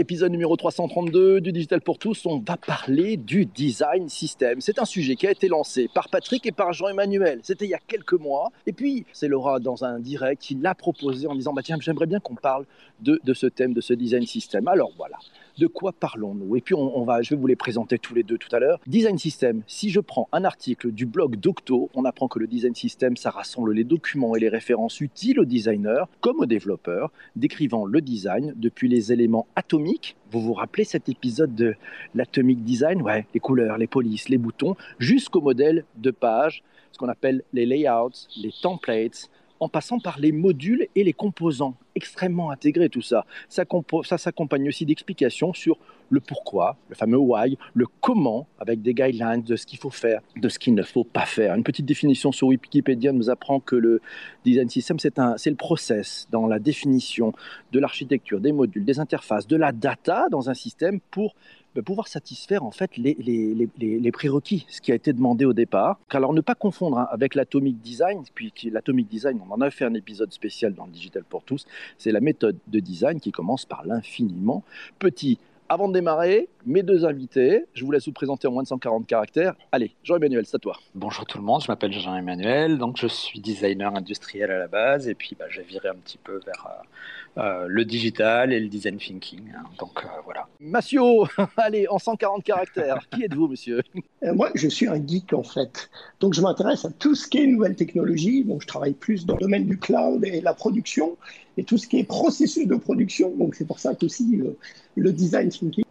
épisode 0.00 0.32
numéro 0.32 0.56
332 0.56 1.42
du 1.42 1.52
Digital 1.52 1.82
pour 1.82 1.98
tous, 1.98 2.24
on 2.24 2.38
va 2.38 2.56
parler 2.56 3.18
du 3.18 3.44
design 3.44 4.08
system. 4.08 4.62
C'est 4.62 4.78
un 4.78 4.86
sujet 4.86 5.14
qui 5.14 5.26
a 5.26 5.30
été 5.30 5.46
lancé 5.46 5.90
par 5.94 6.08
Patrick 6.08 6.46
et 6.46 6.52
par 6.52 6.72
Jean-Emmanuel. 6.72 7.40
C'était 7.42 7.66
il 7.66 7.70
y 7.70 7.74
a 7.74 7.80
quelques 7.86 8.14
mois. 8.14 8.50
Et 8.66 8.72
puis, 8.72 9.04
c'est 9.12 9.28
Laura 9.28 9.60
dans 9.60 9.84
un 9.84 9.98
direct 10.00 10.40
qui 10.40 10.54
l'a 10.54 10.74
proposé 10.74 11.26
en 11.26 11.34
disant 11.34 11.52
bah, 11.52 11.62
Tiens, 11.62 11.76
j'aimerais 11.80 12.06
bien 12.06 12.18
qu'on 12.18 12.34
parle 12.34 12.64
de, 13.00 13.20
de 13.22 13.34
ce 13.34 13.46
thème, 13.46 13.74
de 13.74 13.82
ce 13.82 13.92
design 13.92 14.26
system. 14.26 14.66
Alors 14.68 14.92
voilà, 14.96 15.18
de 15.60 15.66
quoi 15.66 15.92
parlons-nous? 15.92 16.56
Et 16.56 16.62
puis, 16.62 16.74
on, 16.74 17.04
va, 17.04 17.20
je 17.20 17.30
vais 17.30 17.36
vous 17.36 17.46
les 17.46 17.54
présenter 17.54 17.98
tous 17.98 18.14
les 18.14 18.22
deux 18.22 18.38
tout 18.38 18.48
à 18.56 18.58
l'heure. 18.58 18.80
Design 18.86 19.18
System, 19.18 19.62
si 19.66 19.90
je 19.90 20.00
prends 20.00 20.26
un 20.32 20.44
article 20.44 20.90
du 20.90 21.04
blog 21.04 21.36
Docto, 21.36 21.90
on 21.94 22.06
apprend 22.06 22.28
que 22.28 22.38
le 22.38 22.46
Design 22.46 22.74
System, 22.74 23.18
ça 23.18 23.28
rassemble 23.28 23.74
les 23.74 23.84
documents 23.84 24.34
et 24.34 24.40
les 24.40 24.48
références 24.48 25.02
utiles 25.02 25.38
aux 25.38 25.44
designers 25.44 26.04
comme 26.22 26.40
aux 26.40 26.46
développeurs, 26.46 27.12
décrivant 27.36 27.84
le 27.84 28.00
design 28.00 28.54
depuis 28.56 28.88
les 28.88 29.12
éléments 29.12 29.46
atomiques. 29.54 30.16
Vous 30.30 30.40
vous 30.40 30.54
rappelez 30.54 30.84
cet 30.84 31.10
épisode 31.10 31.54
de 31.54 31.74
l'atomic 32.14 32.64
design? 32.64 33.02
Ouais, 33.02 33.26
les 33.34 33.40
couleurs, 33.40 33.76
les 33.76 33.86
polices, 33.86 34.30
les 34.30 34.38
boutons, 34.38 34.76
jusqu'au 34.98 35.42
modèle 35.42 35.84
de 35.98 36.10
page, 36.10 36.62
ce 36.90 36.98
qu'on 36.98 37.08
appelle 37.08 37.42
les 37.52 37.66
layouts, 37.66 38.28
les 38.38 38.52
templates, 38.62 39.28
en 39.60 39.68
passant 39.68 40.00
par 40.00 40.18
les 40.18 40.32
modules 40.32 40.88
et 40.96 41.04
les 41.04 41.12
composants. 41.12 41.76
Extrêmement 41.94 42.50
intégrés 42.50 42.88
tout 42.88 43.02
ça. 43.02 43.26
Ça, 43.48 43.64
ça 44.04 44.18
s'accompagne 44.18 44.68
aussi 44.68 44.86
d'explications 44.86 45.52
sur 45.52 45.78
le 46.08 46.20
pourquoi, 46.20 46.76
le 46.88 46.96
fameux 46.96 47.18
why, 47.18 47.56
le 47.74 47.86
comment, 48.00 48.46
avec 48.58 48.82
des 48.82 48.94
guidelines 48.94 49.42
de 49.42 49.56
ce 49.56 49.66
qu'il 49.66 49.78
faut 49.78 49.90
faire, 49.90 50.20
de 50.36 50.48
ce 50.48 50.58
qu'il 50.58 50.74
ne 50.74 50.82
faut 50.82 51.04
pas 51.04 51.26
faire. 51.26 51.54
Une 51.54 51.62
petite 51.62 51.86
définition 51.86 52.32
sur 52.32 52.48
Wikipédia 52.48 53.12
nous 53.12 53.30
apprend 53.30 53.60
que 53.60 53.76
le 53.76 54.00
design 54.44 54.68
system, 54.68 54.98
c'est 54.98 55.50
le 55.50 55.56
process 55.56 56.26
dans 56.30 56.46
la 56.46 56.58
définition 56.58 57.32
de 57.72 57.78
l'architecture, 57.78 58.40
des 58.40 58.52
modules, 58.52 58.84
des 58.84 58.98
interfaces, 58.98 59.46
de 59.46 59.56
la 59.56 59.72
data 59.72 60.26
dans 60.30 60.50
un 60.50 60.54
système 60.54 61.00
pour 61.10 61.34
pouvoir 61.78 62.08
satisfaire 62.08 62.64
en 62.64 62.70
fait 62.70 62.96
les, 62.96 63.16
les, 63.18 63.68
les, 63.78 64.12
prérequis, 64.12 64.66
ce 64.68 64.80
qui 64.80 64.90
a 64.92 64.94
été 64.94 65.12
demandé 65.12 65.44
au 65.44 65.52
départ. 65.52 65.98
Alors 66.10 66.32
ne 66.32 66.40
pas 66.40 66.54
confondre 66.54 66.98
hein, 66.98 67.08
avec 67.10 67.34
l'atomic 67.34 67.80
design, 67.80 68.22
puis 68.34 68.52
l'atomic 68.70 69.08
design, 69.08 69.40
on 69.48 69.52
en 69.52 69.60
a 69.60 69.70
fait 69.70 69.84
un 69.84 69.94
épisode 69.94 70.32
spécial 70.32 70.74
dans 70.74 70.86
le 70.86 70.92
Digital 70.92 71.22
pour 71.28 71.44
tous, 71.44 71.66
c'est 71.98 72.12
la 72.12 72.20
méthode 72.20 72.56
de 72.66 72.80
design 72.80 73.20
qui 73.20 73.30
commence 73.30 73.64
par 73.64 73.86
l'infiniment 73.86 74.64
petit. 74.98 75.38
Avant 75.68 75.86
de 75.86 75.92
démarrer, 75.92 76.48
mes 76.66 76.82
deux 76.82 77.04
invités, 77.04 77.64
je 77.74 77.84
vous 77.84 77.90
laisse 77.90 78.06
vous 78.06 78.12
présenter 78.12 78.46
en 78.48 78.52
moins 78.52 78.62
de 78.62 78.68
140 78.68 79.06
caractères. 79.06 79.54
Allez, 79.72 79.94
Jean-Emmanuel, 80.02 80.44
c'est 80.46 80.56
à 80.56 80.58
toi. 80.58 80.76
Bonjour 80.94 81.24
tout 81.26 81.38
le 81.38 81.44
monde, 81.44 81.62
je 81.62 81.70
m'appelle 81.70 81.92
Jean-Emmanuel, 81.92 82.78
donc 82.78 82.96
je 82.96 83.06
suis 83.06 83.40
designer 83.40 83.94
industriel 83.94 84.50
à 84.50 84.58
la 84.58 84.68
base, 84.68 85.08
et 85.08 85.14
puis 85.14 85.36
bah, 85.38 85.46
j'ai 85.48 85.62
viré 85.62 85.88
un 85.88 85.94
petit 85.94 86.18
peu 86.18 86.40
vers 86.44 86.66
euh, 86.66 86.82
euh, 87.38 87.66
le 87.68 87.84
digital 87.84 88.52
et 88.52 88.58
le 88.58 88.68
design 88.68 88.96
thinking. 88.96 89.52
Hein. 89.56 89.62
donc 89.78 90.04
euh, 90.04 90.08
voilà. 90.24 90.48
Massio, 90.58 91.28
allez, 91.56 91.86
en 91.88 91.98
140 91.98 92.42
caractères, 92.42 93.08
qui 93.08 93.22
êtes-vous, 93.22 93.46
monsieur? 93.46 93.82
Euh, 94.24 94.34
Moi, 94.34 94.50
je 94.54 94.66
suis 94.66 94.88
un 94.88 95.00
geek 95.06 95.32
en 95.32 95.44
fait. 95.44 95.90
Donc 96.18 96.34
je 96.34 96.40
m'intéresse 96.40 96.84
à 96.84 96.90
tout 96.90 97.14
ce 97.14 97.28
qui 97.28 97.38
est 97.38 97.46
nouvelle 97.46 97.76
technologie. 97.76 98.44
Donc 98.44 98.62
je 98.62 98.66
travaille 98.66 98.94
plus 98.94 99.26
dans 99.26 99.34
le 99.34 99.40
domaine 99.40 99.66
du 99.66 99.78
cloud 99.78 100.24
et 100.24 100.40
la 100.40 100.54
production 100.54 101.16
et 101.56 101.62
tout 101.62 101.78
ce 101.78 101.86
qui 101.86 102.00
est 102.00 102.04
processus 102.04 102.66
de 102.66 102.76
production. 102.76 103.30
Donc 103.36 103.54
c'est 103.54 103.66
pour 103.66 103.78
ça 103.78 103.94
qu'aussi 103.94 104.42
le 104.96 105.12
design 105.12 105.50
thinking 105.50 105.84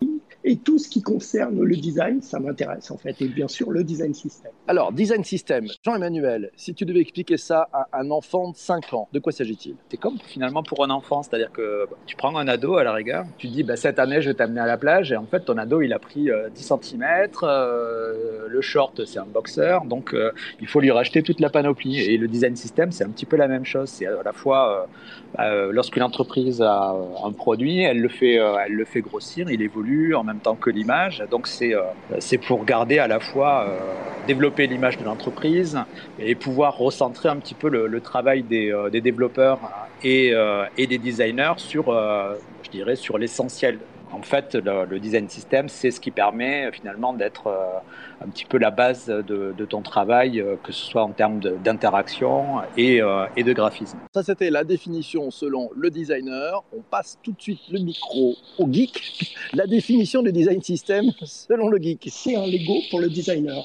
et 0.49 0.57
tout 0.57 0.79
ce 0.79 0.89
qui 0.89 1.03
concerne 1.03 1.61
le 1.61 1.75
design, 1.75 2.23
ça 2.23 2.39
m'intéresse 2.39 2.89
en 2.89 2.97
fait, 2.97 3.21
et 3.21 3.27
bien 3.27 3.47
sûr 3.47 3.69
le 3.69 3.83
design 3.83 4.15
system. 4.15 4.51
Alors, 4.67 4.91
design 4.91 5.23
system, 5.23 5.67
Jean-Emmanuel, 5.85 6.49
si 6.55 6.73
tu 6.73 6.85
devais 6.85 7.01
expliquer 7.01 7.37
ça 7.37 7.69
à 7.71 7.87
un 7.93 8.09
enfant 8.09 8.49
de 8.49 8.55
5 8.55 8.93
ans, 8.93 9.07
de 9.13 9.19
quoi 9.19 9.31
s'agit-il? 9.31 9.75
C'est 9.89 9.97
comme 9.97 10.17
finalement 10.25 10.63
pour 10.63 10.83
un 10.83 10.89
enfant, 10.89 11.21
c'est-à-dire 11.21 11.51
que 11.51 11.85
bah, 11.87 11.95
tu 12.07 12.15
prends 12.15 12.35
un 12.35 12.47
ado 12.47 12.77
à 12.77 12.83
la 12.83 12.93
rigueur, 12.93 13.25
tu 13.37 13.47
dis 13.47 13.61
bah, 13.61 13.75
cette 13.75 13.99
année 13.99 14.23
je 14.23 14.29
vais 14.29 14.33
t'amener 14.33 14.59
à 14.59 14.65
la 14.65 14.77
plage, 14.77 15.11
et 15.11 15.17
en 15.17 15.25
fait 15.25 15.41
ton 15.41 15.57
ado 15.59 15.81
il 15.81 15.93
a 15.93 15.99
pris 15.99 16.23
10 16.23 16.31
euh, 16.31 16.49
cm, 16.81 17.03
euh, 17.43 18.47
le 18.47 18.61
short 18.61 19.05
c'est 19.05 19.19
un 19.19 19.27
boxer, 19.27 19.85
donc 19.85 20.15
euh, 20.15 20.31
il 20.61 20.67
faut 20.67 20.79
lui 20.79 20.89
racheter 20.89 21.21
toute 21.21 21.39
la 21.41 21.51
panoplie. 21.51 21.99
Et 21.99 22.17
le 22.17 22.27
design 22.27 22.55
system 22.55 22.91
c'est 22.91 23.03
un 23.03 23.09
petit 23.09 23.27
peu 23.27 23.37
la 23.37 23.47
même 23.47 23.65
chose, 23.65 23.89
c'est 23.89 24.07
à 24.07 24.23
la 24.25 24.33
fois 24.33 24.87
bah, 25.35 25.67
lorsqu'une 25.71 26.03
entreprise 26.03 26.59
a 26.63 26.95
un 27.23 27.31
produit, 27.33 27.81
elle 27.81 28.01
le 28.01 28.09
fait, 28.09 28.33
elle 28.33 28.73
le 28.73 28.85
fait 28.85 29.01
grossir, 29.01 29.51
il 29.51 29.61
évolue 29.61 30.15
en 30.15 30.23
même 30.23 30.38
temps 30.39 30.55
que 30.55 30.69
l'image. 30.69 31.23
Donc 31.29 31.47
c'est 31.47 31.73
euh, 31.73 31.81
c'est 32.19 32.37
pour 32.37 32.65
garder 32.65 32.99
à 32.99 33.07
la 33.07 33.19
fois 33.19 33.65
euh, 33.67 33.77
développer 34.27 34.67
l'image 34.67 34.97
de 34.97 35.03
l'entreprise 35.03 35.79
et 36.19 36.35
pouvoir 36.35 36.77
recentrer 36.77 37.29
un 37.29 37.37
petit 37.37 37.53
peu 37.53 37.69
le, 37.69 38.01
travail 38.01 38.43
des, 38.43 38.71
euh, 38.71 38.89
des, 38.89 39.01
développeurs 39.01 39.59
et, 40.03 40.33
et 40.77 40.87
des 40.87 40.97
designers 40.97 41.53
sur, 41.57 41.91
je 42.63 42.69
dirais, 42.69 42.95
sur 42.95 43.17
l'essentiel 43.17 43.79
en 44.11 44.21
fait, 44.21 44.55
le, 44.55 44.99
design 44.99 45.29
system, 45.29 45.69
c'est 45.69 45.91
ce 45.91 45.99
qui 45.99 46.11
permet 46.11 46.65
euh, 46.65 46.71
finalement 46.71 47.13
d'être 47.13 47.47
euh, 47.47 48.25
un 48.25 48.29
petit 48.29 48.45
peu 48.45 48.57
la 48.57 48.71
base 48.71 49.07
de, 49.07 49.65
ton 49.65 49.81
travail, 49.81 50.39
euh, 50.39 50.55
que 50.63 50.71
ce 50.71 50.83
soit 50.83 51.03
en 51.03 51.11
termes 51.11 51.39
d'interaction 51.39 52.61
et, 52.77 53.01
et, 53.35 53.43
de 53.43 53.53
graphisme. 53.53 53.97
Ça, 54.13 54.23
c'était 54.23 54.49
la 54.49 54.63
définition 54.63 55.31
selon 55.31 55.69
le 55.75 55.89
designer. 55.89 56.63
On 56.75 56.81
passe 56.81 57.17
tout 57.21 57.31
de 57.31 57.41
suite 57.41 57.59
le 57.71 57.79
micro 57.79 58.35
au 58.57 58.71
geek. 58.71 59.35
La 59.53 59.67
définition 59.67 60.21
du 60.21 60.31
design 60.31 60.61
system 60.61 61.11
selon 61.21 61.69
le 61.69 61.77
geek. 61.77 62.07
C'est 62.11 62.35
un 62.35 62.45
Lego 62.45 62.79
pour 62.89 62.99
le 62.99 63.09
designer. 63.09 63.63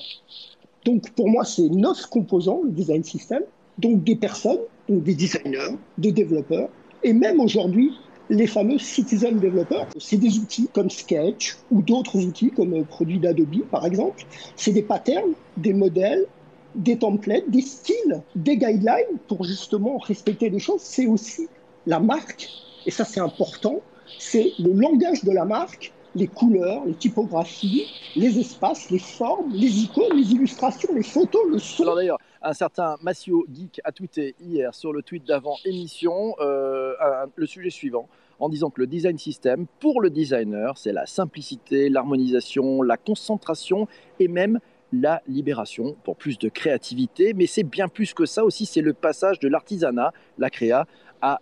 Donc, 0.84 1.10
pour 1.12 1.28
moi, 1.28 1.44
c'est 1.44 1.68
neuf 1.70 2.06
composants, 2.06 2.60
le 2.64 2.70
design 2.70 3.02
system. 3.02 3.42
Donc, 3.78 4.04
des 4.04 4.16
personnes, 4.16 4.60
donc 4.88 5.02
des 5.02 5.14
designers, 5.14 5.76
des 5.96 6.12
développeurs, 6.12 6.68
et 7.02 7.12
même 7.12 7.40
aujourd'hui, 7.40 7.92
les 8.30 8.46
fameux 8.46 8.78
citizen 8.78 9.38
developers. 9.38 9.86
C'est 9.98 10.16
des 10.16 10.38
outils 10.38 10.68
comme 10.72 10.90
Sketch 10.90 11.58
ou 11.70 11.82
d'autres 11.82 12.16
outils 12.16 12.50
comme 12.50 12.74
euh, 12.74 12.84
produits 12.84 13.18
d'Adobe, 13.18 13.64
par 13.70 13.86
exemple. 13.86 14.24
C'est 14.56 14.72
des 14.72 14.82
patterns, 14.82 15.34
des 15.56 15.72
modèles, 15.72 16.26
des 16.74 16.98
templates, 16.98 17.48
des 17.48 17.60
styles, 17.60 18.22
des 18.34 18.56
guidelines 18.56 19.18
pour 19.28 19.44
justement 19.44 19.98
respecter 19.98 20.50
les 20.50 20.58
choses. 20.58 20.80
C'est 20.80 21.06
aussi 21.06 21.48
la 21.86 22.00
marque, 22.00 22.48
et 22.86 22.90
ça 22.90 23.04
c'est 23.04 23.20
important, 23.20 23.80
c'est 24.18 24.52
le 24.58 24.72
langage 24.72 25.22
de 25.24 25.30
la 25.30 25.44
marque, 25.44 25.92
les 26.14 26.26
couleurs, 26.26 26.84
les 26.86 26.94
typographies, 26.94 27.86
les 28.16 28.38
espaces, 28.38 28.90
les 28.90 28.98
formes, 28.98 29.52
les 29.52 29.82
icônes, 29.82 30.16
les 30.16 30.32
illustrations, 30.32 30.94
les 30.94 31.02
photos, 31.02 31.42
le 31.50 31.58
son. 31.58 31.82
Alors 31.82 31.96
d'ailleurs, 31.96 32.18
un 32.42 32.52
certain 32.52 32.96
Massio 33.02 33.46
Geek 33.52 33.80
a 33.84 33.92
tweeté 33.92 34.34
hier 34.40 34.74
sur 34.74 34.92
le 34.92 35.02
tweet 35.02 35.26
d'avant 35.26 35.56
émission 35.64 36.34
euh, 36.40 36.94
le 37.34 37.46
sujet 37.46 37.70
suivant 37.70 38.08
en 38.40 38.48
disant 38.48 38.70
que 38.70 38.80
le 38.80 38.86
design 38.86 39.16
system, 39.16 39.66
pour 39.80 40.00
le 40.00 40.10
designer, 40.10 40.76
c'est 40.76 40.92
la 40.92 41.06
simplicité, 41.06 41.88
l'harmonisation, 41.88 42.82
la 42.82 42.96
concentration 42.96 43.86
et 44.18 44.28
même 44.28 44.58
la 44.92 45.22
libération 45.26 45.96
pour 46.04 46.16
plus 46.16 46.38
de 46.38 46.48
créativité. 46.48 47.32
Mais 47.34 47.46
c'est 47.46 47.62
bien 47.62 47.88
plus 47.88 48.14
que 48.14 48.26
ça 48.26 48.44
aussi, 48.44 48.66
c'est 48.66 48.80
le 48.80 48.92
passage 48.92 49.38
de 49.38 49.48
l'artisanat, 49.48 50.12
la 50.38 50.50
créa, 50.50 50.86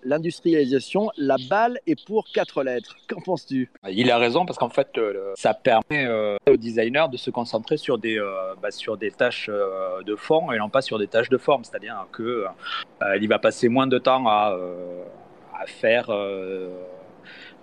l'industrialisation, 0.05 1.11
la 1.17 1.37
balle 1.49 1.79
est 1.87 2.05
pour 2.07 2.27
quatre 2.33 2.63
lettres. 2.63 2.97
Qu'en 3.09 3.21
penses-tu? 3.21 3.71
Il 3.91 4.11
a 4.11 4.19
raison 4.19 4.47
parce 4.47 4.59
qu'en 4.59 4.69
fait, 4.69 4.89
euh, 4.99 5.33
ça 5.37 5.55
permet 5.55 6.07
euh, 6.07 6.37
au 6.49 6.57
designer 6.57 7.09
de 7.09 7.17
se 7.17 7.31
concentrer 7.31 7.77
sur 7.77 7.99
des, 7.99 8.19
euh, 8.19 8.55
bah, 8.61 8.71
sur 8.71 8.97
des 8.97 9.11
tâches 9.11 9.51
de 9.51 10.17
fond 10.17 10.53
et 10.53 10.59
non 10.59 10.69
pas 10.69 10.83
sur 10.83 10.99
des 10.99 11.07
tâches 11.07 11.29
de 11.29 11.39
forme. 11.39 11.65
C'est-à-dire 11.65 12.07
qu'il 12.15 13.29
va 13.29 13.39
passer 13.39 13.69
moins 13.69 13.87
de 13.87 13.99
temps 13.99 14.27
à, 14.29 14.57
à 15.59 15.67
faire 15.67 16.11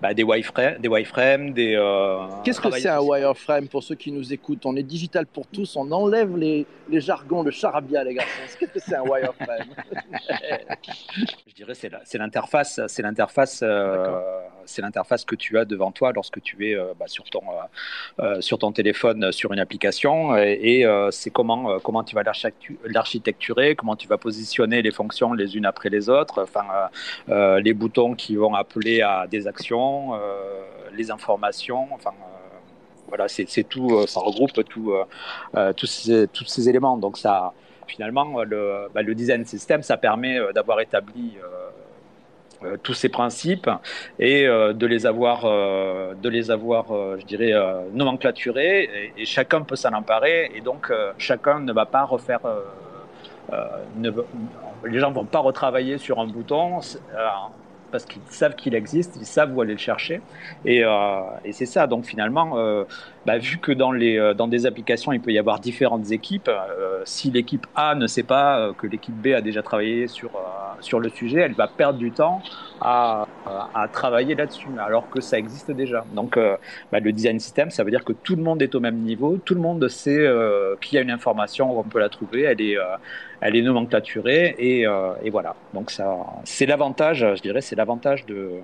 bah, 0.02 0.14
des 0.14 0.24
wireframes, 0.24 0.78
des, 0.80 0.88
wireframes, 0.88 1.54
des 1.54 1.76
euh, 1.76 2.28
Qu'est-ce 2.44 2.62
que 2.62 2.72
c'est 2.72 2.88
un 2.88 3.02
wireframe 3.02 3.68
pour 3.68 3.84
ceux 3.84 3.96
qui 3.96 4.12
nous 4.12 4.32
écoutent? 4.32 4.66
On 4.66 4.76
est 4.76 4.84
digital 4.84 5.26
pour 5.26 5.46
tous, 5.48 5.76
on 5.76 5.92
enlève 5.92 6.38
les, 6.38 6.66
les 6.90 7.02
jargons, 7.02 7.44
le 7.44 7.52
charabia, 7.52 8.04
les 8.04 8.14
garçons. 8.14 8.32
Qu'est-ce 8.60 8.72
que 8.72 8.80
c'est 8.80 8.96
un 8.96 9.04
wireframe? 9.04 9.68
Je 11.48 11.54
dirais 11.54 11.74
c'est 11.74 11.92
c'est 12.06 12.18
l'interface, 12.18 12.80
c'est 12.88 13.02
l'interface, 13.02 13.62
euh, 13.62 14.22
c'est 14.70 14.82
l'interface 14.82 15.26
que 15.26 15.36
tu 15.36 15.58
as 15.58 15.66
devant 15.66 15.92
toi 15.92 16.12
lorsque 16.14 16.42
tu 16.42 16.70
es 16.70 16.76
euh, 16.76 16.94
bah, 17.00 17.08
sur 17.08 17.26
ton 17.26 17.42
sur 18.40 18.60
ton 18.60 18.72
téléphone 18.72 19.32
sur 19.32 19.54
une 19.54 19.60
application. 19.60 20.36
Et, 20.38 20.86
c'est 21.12 21.30
comment 21.30 21.80
comment 21.80 22.04
tu 22.04 22.16
vas 22.16 22.24
l'architecturer, 22.86 23.76
comment 23.76 23.96
tu 23.96 24.08
vas 24.08 24.18
positionner 24.18 24.82
les 24.82 24.92
fonctions 24.92 25.34
les 25.34 25.58
unes 25.58 25.66
après 25.66 25.90
les 25.90 26.10
autres, 26.10 26.44
enfin 26.44 26.66
les 27.28 27.74
boutons 27.74 28.16
qui 28.16 28.36
vont 28.36 28.54
appeler 28.54 29.02
à 29.02 29.28
des 29.28 29.48
actions 29.48 29.80
euh, 29.90 30.62
les 30.96 31.12
informations, 31.12 31.88
enfin 31.94 32.10
euh, 32.10 32.58
voilà, 33.08 33.28
c'est 33.28 33.64
tout, 33.64 33.90
euh, 33.92 34.08
ça 34.08 34.20
regroupe 34.20 34.52
tous, 34.52 35.86
ces, 35.86 36.28
tous 36.28 36.46
ces 36.46 36.68
éléments. 36.68 36.98
Donc 36.98 37.18
ça, 37.18 37.54
finalement, 37.88 38.44
le, 38.44 38.88
bah, 38.94 39.04
design 39.04 39.46
system, 39.46 39.84
ça 39.84 39.98
permet 39.98 40.40
d'avoir 40.54 40.80
établi 40.82 41.38
tous 42.84 42.94
ces 42.94 43.10
principes 43.10 43.70
et 44.20 44.46
de 44.46 44.86
les 44.86 45.06
avoir, 45.06 45.44
de 45.44 46.30
les 46.30 46.52
avoir, 46.52 46.88
je 47.18 47.26
dirais, 47.26 47.54
nomenclaturés. 47.94 49.12
Et, 49.18 49.26
chacun 49.26 49.62
peut 49.62 49.76
s'en 49.76 49.94
emparer. 49.94 50.52
Et 50.56 50.62
donc, 50.62 50.92
chacun 51.18 51.60
ne 51.60 51.72
va 51.72 51.86
pas 51.86 52.04
refaire. 52.04 52.42
ne, 53.98 54.12
les 54.86 55.00
gens 55.00 55.12
vont 55.12 55.26
pas 55.26 55.40
retravailler 55.40 55.98
sur 55.98 56.20
un 56.20 56.28
bouton 56.28 56.80
parce 57.92 58.06
qu'ils 58.06 58.22
savent 58.30 58.56
qu'il 58.56 58.76
existe, 58.76 59.18
ils 59.20 59.26
savent 59.26 59.56
où 59.56 59.62
aller 59.62 59.74
le 59.74 59.80
chercher. 59.80 60.22
Et, 60.66 60.84
euh, 60.84 61.22
et 61.44 61.52
c'est 61.52 61.66
ça. 61.66 61.88
Donc 61.88 62.06
finalement, 62.06 62.58
euh, 62.58 62.84
bah, 63.30 63.38
vu 63.38 63.60
que 63.60 63.72
dans, 63.72 63.92
les, 63.92 64.18
euh, 64.18 64.34
dans 64.34 64.48
des 64.48 64.66
applications, 64.66 65.14
il 65.14 65.22
peut 65.22 65.32
y 65.32 65.38
avoir 65.38 65.60
différentes 65.60 66.10
équipes, 66.10 66.50
si 67.04 67.30
l'équipe 67.30 67.68
A 67.76 67.94
ne 67.94 68.08
sait 68.08 68.24
pas 68.24 68.74
que 68.76 68.88
l'équipe 68.88 69.14
B 69.14 69.28
a 69.28 69.42
déjà 69.42 69.62
travaillé 69.62 70.08
sur, 70.08 70.32
sur 70.80 71.00
le 71.00 71.10
sujet, 71.10 71.42
elle 71.42 71.54
va 71.54 71.68
perdre 71.68 72.00
du 72.00 72.12
temps 72.12 72.42
à, 72.82 73.28
à, 73.76 73.88
travailler 73.88 74.34
là-dessus, 74.34 74.70
alors 74.80 75.12
que 75.12 75.22
ça 75.22 75.38
existe 75.38 75.70
déjà. 75.70 76.06
Donc 76.16 76.40
bah, 76.92 77.00
le 77.00 77.12
design 77.12 77.40
system, 77.40 77.70
ça 77.70 77.84
veut 77.84 77.92
dire 77.92 78.04
que 78.04 78.14
tout 78.14 78.36
le 78.36 78.42
monde 78.42 78.64
est 78.64 78.74
au 78.74 78.80
même 78.80 78.98
niveau, 78.98 79.38
tout 79.38 79.54
le 79.54 79.62
monde 79.62 79.88
sait 79.90 80.28
qu'il 80.82 80.96
y 80.96 80.98
a 80.98 81.02
une 81.02 81.12
information, 81.12 81.78
on 81.78 81.84
peut 81.84 82.00
la 82.00 82.10
trouver, 82.10 82.42
elle 82.42 82.62
est, 82.62 82.78
elle 83.42 83.56
est 83.56 83.62
nomenclaturée, 83.62 84.56
et, 84.58 84.86
et 85.22 85.30
voilà. 85.30 85.56
Donc 85.76 85.92
ça, 85.92 86.18
c'est 86.46 86.66
l'avantage, 86.66 87.20
je 87.36 87.42
dirais, 87.44 87.62
c'est 87.62 87.76
l'avantage 87.76 88.26
de, 88.26 88.62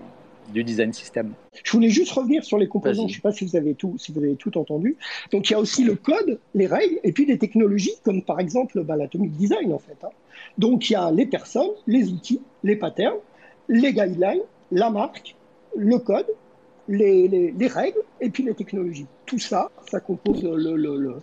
du 0.54 0.64
design 0.64 0.94
system. 0.94 1.34
Je 1.64 1.72
voulais 1.72 1.90
juste 1.90 2.12
revenir 2.12 2.44
sur 2.44 2.58
les 2.58 2.68
composants. 2.68 3.08
Je 3.08 3.14
ne 3.14 3.16
sais 3.16 3.22
pas 3.22 3.32
si 3.32 3.46
vous 3.46 3.56
avez 3.56 3.74
tout, 3.74 3.96
si 3.98 4.12
vous 4.12 4.20
avez 4.20 4.36
tout 4.36 4.58
entendu. 4.58 4.98
Donc 5.32 5.50
il 5.50 5.54
y 5.54 5.56
a 5.56 5.60
aussi 5.60 5.84
le 5.84 5.96
code, 5.96 6.40
les 6.54 6.68
règles, 6.68 7.00
et 7.04 7.12
puis 7.12 7.26
des 7.26 7.38
technologies 7.38 7.96
comme 8.04 8.22
par 8.22 8.40
exemple 8.40 8.84
bah, 8.84 8.96
l'atomic 8.96 9.32
design 9.34 9.74
en 9.74 9.80
fait. 9.80 9.98
Hein. 10.04 10.10
Donc 10.58 10.90
il 10.90 10.94
y 10.94 10.96
a 10.96 11.12
les 11.12 11.26
personnes, 11.26 11.72
les 11.88 12.10
outils, 12.10 12.42
les 12.64 12.76
patterns, 12.76 13.20
les 13.68 13.94
guidelines, 13.94 14.42
la 14.72 14.90
marque, 14.90 15.36
le 15.76 15.98
code, 16.00 16.28
les, 16.88 17.28
les, 17.28 17.68
règles 17.68 18.02
et 18.22 18.30
puis 18.30 18.44
les 18.44 18.54
technologies. 18.54 19.08
Tout 19.26 19.40
ça, 19.40 19.72
ça 19.90 20.00
compose 20.00 20.44
le, 20.44 20.76
le, 20.76 20.98
le, 20.98 21.16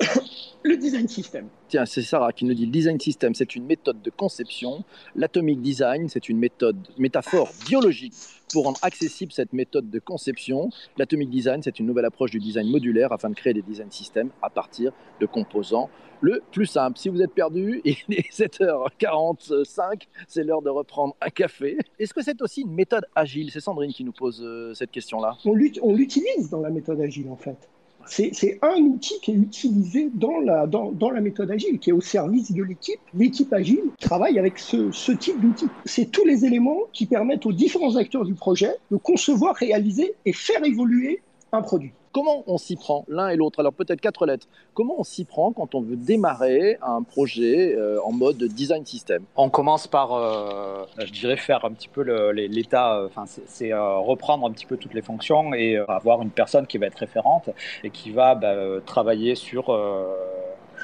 le 0.62 0.76
design 0.76 1.08
system. 1.08 1.48
Tiens, 1.68 1.84
c'est 1.84 2.02
Sarah 2.02 2.32
qui 2.32 2.44
nous 2.44 2.54
dit 2.54 2.64
le 2.64 2.70
design 2.70 3.00
system, 3.00 3.34
c'est 3.34 3.56
une 3.56 3.66
méthode 3.66 4.00
de 4.00 4.10
conception. 4.10 4.84
L'atomic 5.16 5.60
design, 5.60 6.08
c'est 6.08 6.28
une 6.28 6.38
méthode, 6.38 6.76
métaphore 6.96 7.50
biologique 7.66 8.14
pour 8.52 8.66
rendre 8.66 8.78
accessible 8.82 9.32
cette 9.32 9.52
méthode 9.52 9.90
de 9.90 9.98
conception. 9.98 10.70
L'atomic 10.96 11.28
design, 11.28 11.62
c'est 11.64 11.80
une 11.80 11.86
nouvelle 11.86 12.04
approche 12.04 12.30
du 12.30 12.38
design 12.38 12.70
modulaire 12.70 13.12
afin 13.12 13.30
de 13.30 13.34
créer 13.34 13.52
des 13.52 13.62
design 13.62 13.90
systems 13.90 14.30
à 14.42 14.50
partir 14.50 14.92
de 15.20 15.26
composants 15.26 15.90
le 16.20 16.40
plus 16.52 16.66
simple. 16.66 16.98
Si 16.98 17.08
vous 17.08 17.20
êtes 17.20 17.32
perdu, 17.32 17.80
il 17.84 17.96
est 18.10 18.30
7h45, 18.32 20.02
c'est 20.28 20.44
l'heure 20.44 20.62
de 20.62 20.70
reprendre 20.70 21.16
un 21.20 21.30
café. 21.30 21.78
Est-ce 21.98 22.14
que 22.14 22.22
c'est 22.22 22.40
aussi 22.42 22.62
une 22.62 22.74
méthode 22.74 23.06
agile? 23.16 23.50
C'est 23.50 23.60
Sandrine 23.60 23.92
qui 23.92 24.04
nous 24.04 24.12
pose 24.12 24.40
euh, 24.40 24.72
cette 24.74 24.92
question-là. 24.92 25.36
On 25.44 25.54
l'utilise 25.54 26.48
dans 26.48 26.60
la 26.60 26.70
méthode 26.70 27.00
agile 27.00 27.28
en 27.28 27.36
fait. 27.36 27.68
C'est 28.06 28.58
un 28.62 28.80
outil 28.82 29.14
qui 29.20 29.32
est 29.32 29.36
utilisé 29.36 30.10
dans 30.14 30.40
la, 30.40 31.20
méthode 31.20 31.50
agile, 31.50 31.78
qui 31.78 31.90
est 31.90 31.92
au 31.92 32.00
service 32.00 32.52
de 32.52 32.62
l'équipe. 32.62 33.00
L'équipe 33.14 33.52
agile 33.52 33.82
travaille 34.00 34.38
avec 34.38 34.58
ce, 34.58 34.90
ce 34.92 35.12
type 35.12 35.40
d'outil. 35.40 35.66
C'est 35.84 36.10
tous 36.10 36.24
les 36.24 36.44
éléments 36.44 36.80
qui 36.92 37.06
permettent 37.06 37.46
aux 37.46 37.52
différents 37.52 37.96
acteurs 37.96 38.24
du 38.24 38.34
projet 38.34 38.74
de 38.90 38.96
concevoir, 38.96 39.54
réaliser 39.56 40.14
et 40.24 40.32
faire 40.32 40.64
évoluer 40.64 41.20
un 41.52 41.62
produit. 41.62 41.92
Comment 42.16 42.44
on 42.46 42.56
s'y 42.56 42.76
prend 42.76 43.04
l'un 43.08 43.28
et 43.28 43.36
l'autre? 43.36 43.60
Alors 43.60 43.74
peut-être 43.74 44.00
quatre 44.00 44.24
lettres. 44.24 44.48
Comment 44.72 44.94
on 44.98 45.04
s'y 45.04 45.26
prend 45.26 45.52
quand 45.52 45.74
on 45.74 45.82
veut 45.82 45.96
démarrer 45.96 46.78
un 46.80 47.02
projet 47.02 47.74
euh, 47.76 47.98
en 48.02 48.10
mode 48.10 48.42
design 48.42 48.86
system? 48.86 49.22
On 49.36 49.50
commence 49.50 49.86
par, 49.86 50.14
euh, 50.14 50.86
je 50.98 51.12
dirais, 51.12 51.36
faire 51.36 51.66
un 51.66 51.72
petit 51.72 51.88
peu 51.88 52.00
l'état, 52.30 52.96
euh, 52.96 53.08
enfin 53.08 53.24
c'est 53.26 53.74
reprendre 53.74 54.46
un 54.46 54.50
petit 54.50 54.64
peu 54.64 54.78
toutes 54.78 54.94
les 54.94 55.02
fonctions 55.02 55.52
et 55.52 55.76
avoir 55.88 56.22
une 56.22 56.30
personne 56.30 56.66
qui 56.66 56.78
va 56.78 56.86
être 56.86 56.96
référente 56.96 57.50
et 57.84 57.90
qui 57.90 58.12
va 58.12 58.34
bah, 58.34 58.54
travailler 58.86 59.34
sur 59.34 59.66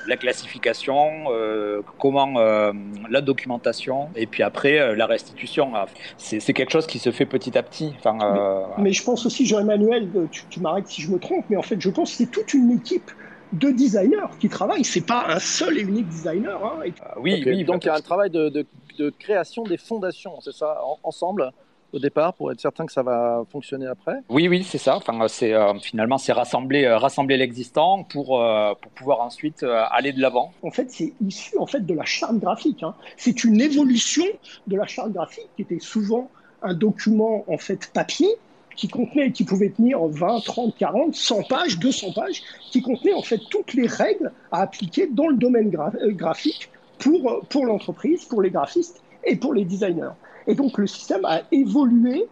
la 0.06 0.16
classification, 0.16 1.24
euh, 1.30 1.82
comment 1.98 2.34
euh, 2.36 2.72
la 3.10 3.20
documentation, 3.20 4.08
et 4.16 4.26
puis 4.26 4.42
après 4.42 4.78
euh, 4.78 4.94
la 4.94 5.06
restitution. 5.06 5.72
C'est 6.18 6.52
quelque 6.52 6.72
chose 6.72 6.86
qui 6.86 6.98
se 6.98 7.10
fait 7.10 7.26
petit 7.26 7.56
à 7.56 7.62
petit. 7.62 7.92
Enfin, 7.98 8.74
mais, 8.78 8.92
je 8.92 9.02
pense 9.02 9.26
aussi, 9.26 9.46
Jean-Emmanuel, 9.46 10.08
tu, 10.30 10.60
m'arrêtes 10.60 10.88
si 10.88 11.02
je 11.02 11.10
me 11.10 11.18
trompe, 11.18 11.44
mais 11.50 11.56
en 11.56 11.62
fait, 11.62 11.80
je 11.80 11.90
pense 11.90 12.10
que 12.10 12.16
c'est 12.16 12.30
toute 12.30 12.54
une 12.54 12.72
équipe 12.72 13.10
de 13.52 13.70
designers 13.70 14.30
qui 14.40 14.48
travaillent. 14.48 14.84
C'est 14.84 15.06
pas 15.06 15.26
un 15.28 15.38
seul 15.38 15.78
et 15.78 15.82
unique 15.82 16.08
designer. 16.08 16.58
Hein. 16.64 16.90
oui, 17.18 17.42
oui, 17.46 17.64
donc 17.64 17.84
il 17.84 17.88
y 17.88 17.90
a 17.90 17.94
un 17.94 18.00
travail 18.00 18.30
de, 18.30 18.48
de 18.48 19.10
création 19.18 19.64
des 19.64 19.76
fondations, 19.76 20.40
c'est 20.40 20.54
ça, 20.54 20.80
ensemble? 21.02 21.52
Au 21.92 21.98
départ 21.98 22.34
pour 22.34 22.50
être 22.50 22.60
certain 22.60 22.86
que 22.86 22.92
ça 22.92 23.02
va 23.02 23.44
fonctionner 23.50 23.86
après 23.86 24.16
Oui, 24.28 24.48
oui, 24.48 24.64
c'est 24.64 24.78
ça. 24.78 24.96
Enfin, 24.96 25.26
c'est 25.28 25.52
euh, 25.52 25.74
finalement 25.78 26.18
c'est 26.18 26.32
rassembler, 26.32 26.84
euh, 26.84 26.98
rassembler 26.98 27.36
l'existant 27.36 28.04
pour 28.04 28.40
euh, 28.40 28.72
pour 28.80 28.90
pouvoir 28.92 29.20
ensuite 29.20 29.64
aller 29.90 30.12
de 30.12 30.20
l'avant. 30.20 30.52
En 30.62 30.70
fait, 30.70 30.90
c'est 30.90 31.12
issu 31.24 31.56
en 31.58 31.66
fait 31.66 31.84
de 31.84 31.94
la 31.94 32.04
charte 32.04 32.36
graphique. 32.38 32.82
Hein. 32.82 32.94
C'est 33.16 33.44
une 33.44 33.60
évolution 33.60 34.24
de 34.66 34.76
la 34.76 34.86
charte 34.86 35.12
graphique 35.12 35.48
qui 35.56 35.62
était 35.62 35.80
souvent 35.80 36.30
un 36.62 36.74
document 36.74 37.44
en 37.48 37.58
fait 37.58 37.90
papier 37.92 38.28
qui 38.74 38.88
contenait, 38.88 39.32
qui 39.32 39.44
pouvait 39.44 39.68
tenir 39.68 40.02
20, 40.02 40.40
30, 40.44 40.76
40, 40.78 41.14
100 41.14 41.42
pages, 41.42 41.78
200 41.78 42.12
pages, 42.14 42.42
qui 42.70 42.80
contenait 42.80 43.12
en 43.12 43.20
fait 43.20 43.38
toutes 43.50 43.74
les 43.74 43.86
règles 43.86 44.32
à 44.50 44.62
appliquer 44.62 45.06
dans 45.08 45.28
le 45.28 45.36
domaine 45.36 45.70
graphique 45.70 46.70
pour, 46.98 47.42
pour 47.50 47.66
l'entreprise, 47.66 48.24
pour 48.24 48.40
les 48.40 48.50
graphistes 48.50 49.02
et 49.24 49.36
pour 49.36 49.52
les 49.52 49.66
designers. 49.66 50.12
Et 50.46 50.54
donc 50.54 50.78
le 50.78 50.86
système 50.86 51.24
a 51.24 51.42
évolué 51.50 52.26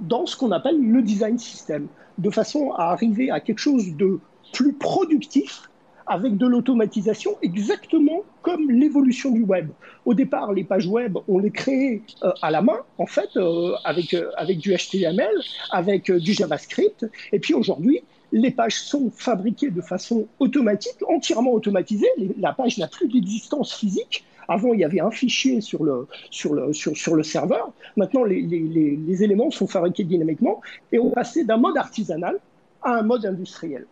dans 0.00 0.26
ce 0.26 0.36
qu'on 0.36 0.52
appelle 0.52 0.80
le 0.80 1.02
design 1.02 1.38
system, 1.38 1.86
de 2.18 2.30
façon 2.30 2.72
à 2.72 2.90
arriver 2.90 3.30
à 3.30 3.40
quelque 3.40 3.58
chose 3.58 3.96
de 3.96 4.18
plus 4.52 4.72
productif 4.72 5.68
avec 6.06 6.36
de 6.36 6.46
l'automatisation, 6.46 7.36
exactement 7.42 8.22
comme 8.42 8.70
l'évolution 8.70 9.30
du 9.32 9.42
web. 9.42 9.70
Au 10.04 10.14
départ, 10.14 10.52
les 10.52 10.62
pages 10.62 10.86
web, 10.86 11.18
on 11.26 11.38
les 11.38 11.50
créait 11.50 12.02
euh, 12.22 12.30
à 12.42 12.50
la 12.50 12.62
main, 12.62 12.78
en 12.98 13.06
fait, 13.06 13.30
euh, 13.36 13.72
avec, 13.84 14.14
euh, 14.14 14.30
avec 14.36 14.58
du 14.58 14.72
HTML, 14.72 15.34
avec 15.72 16.10
du 16.12 16.32
JavaScript. 16.32 17.06
Et 17.32 17.40
puis 17.40 17.54
aujourd'hui, 17.54 18.02
les 18.32 18.50
pages 18.50 18.80
sont 18.80 19.10
fabriquées 19.10 19.70
de 19.70 19.80
façon 19.80 20.26
automatique, 20.38 20.96
entièrement 21.08 21.52
automatisée. 21.52 22.08
La 22.38 22.52
page 22.52 22.78
n'a 22.78 22.86
plus 22.86 23.08
d'existence 23.08 23.74
physique. 23.74 24.24
Avant, 24.48 24.72
il 24.72 24.80
y 24.80 24.84
avait 24.84 25.00
un 25.00 25.10
fichier 25.10 25.60
sur 25.60 25.84
le, 25.84 26.06
sur 26.30 26.54
le, 26.54 26.72
sur, 26.72 26.96
sur 26.96 27.14
le 27.14 27.22
serveur. 27.22 27.72
Maintenant, 27.96 28.24
les, 28.24 28.40
les, 28.40 28.96
les, 28.96 29.22
éléments 29.22 29.50
sont 29.50 29.66
fabriqués 29.66 30.04
dynamiquement 30.04 30.60
et 30.92 30.98
on 30.98 31.10
passait 31.10 31.44
d'un 31.44 31.56
mode 31.56 31.76
artisanal 31.76 32.38
à 32.82 32.94
un 32.96 33.02
mode 33.02 33.26
industriel. 33.26 33.86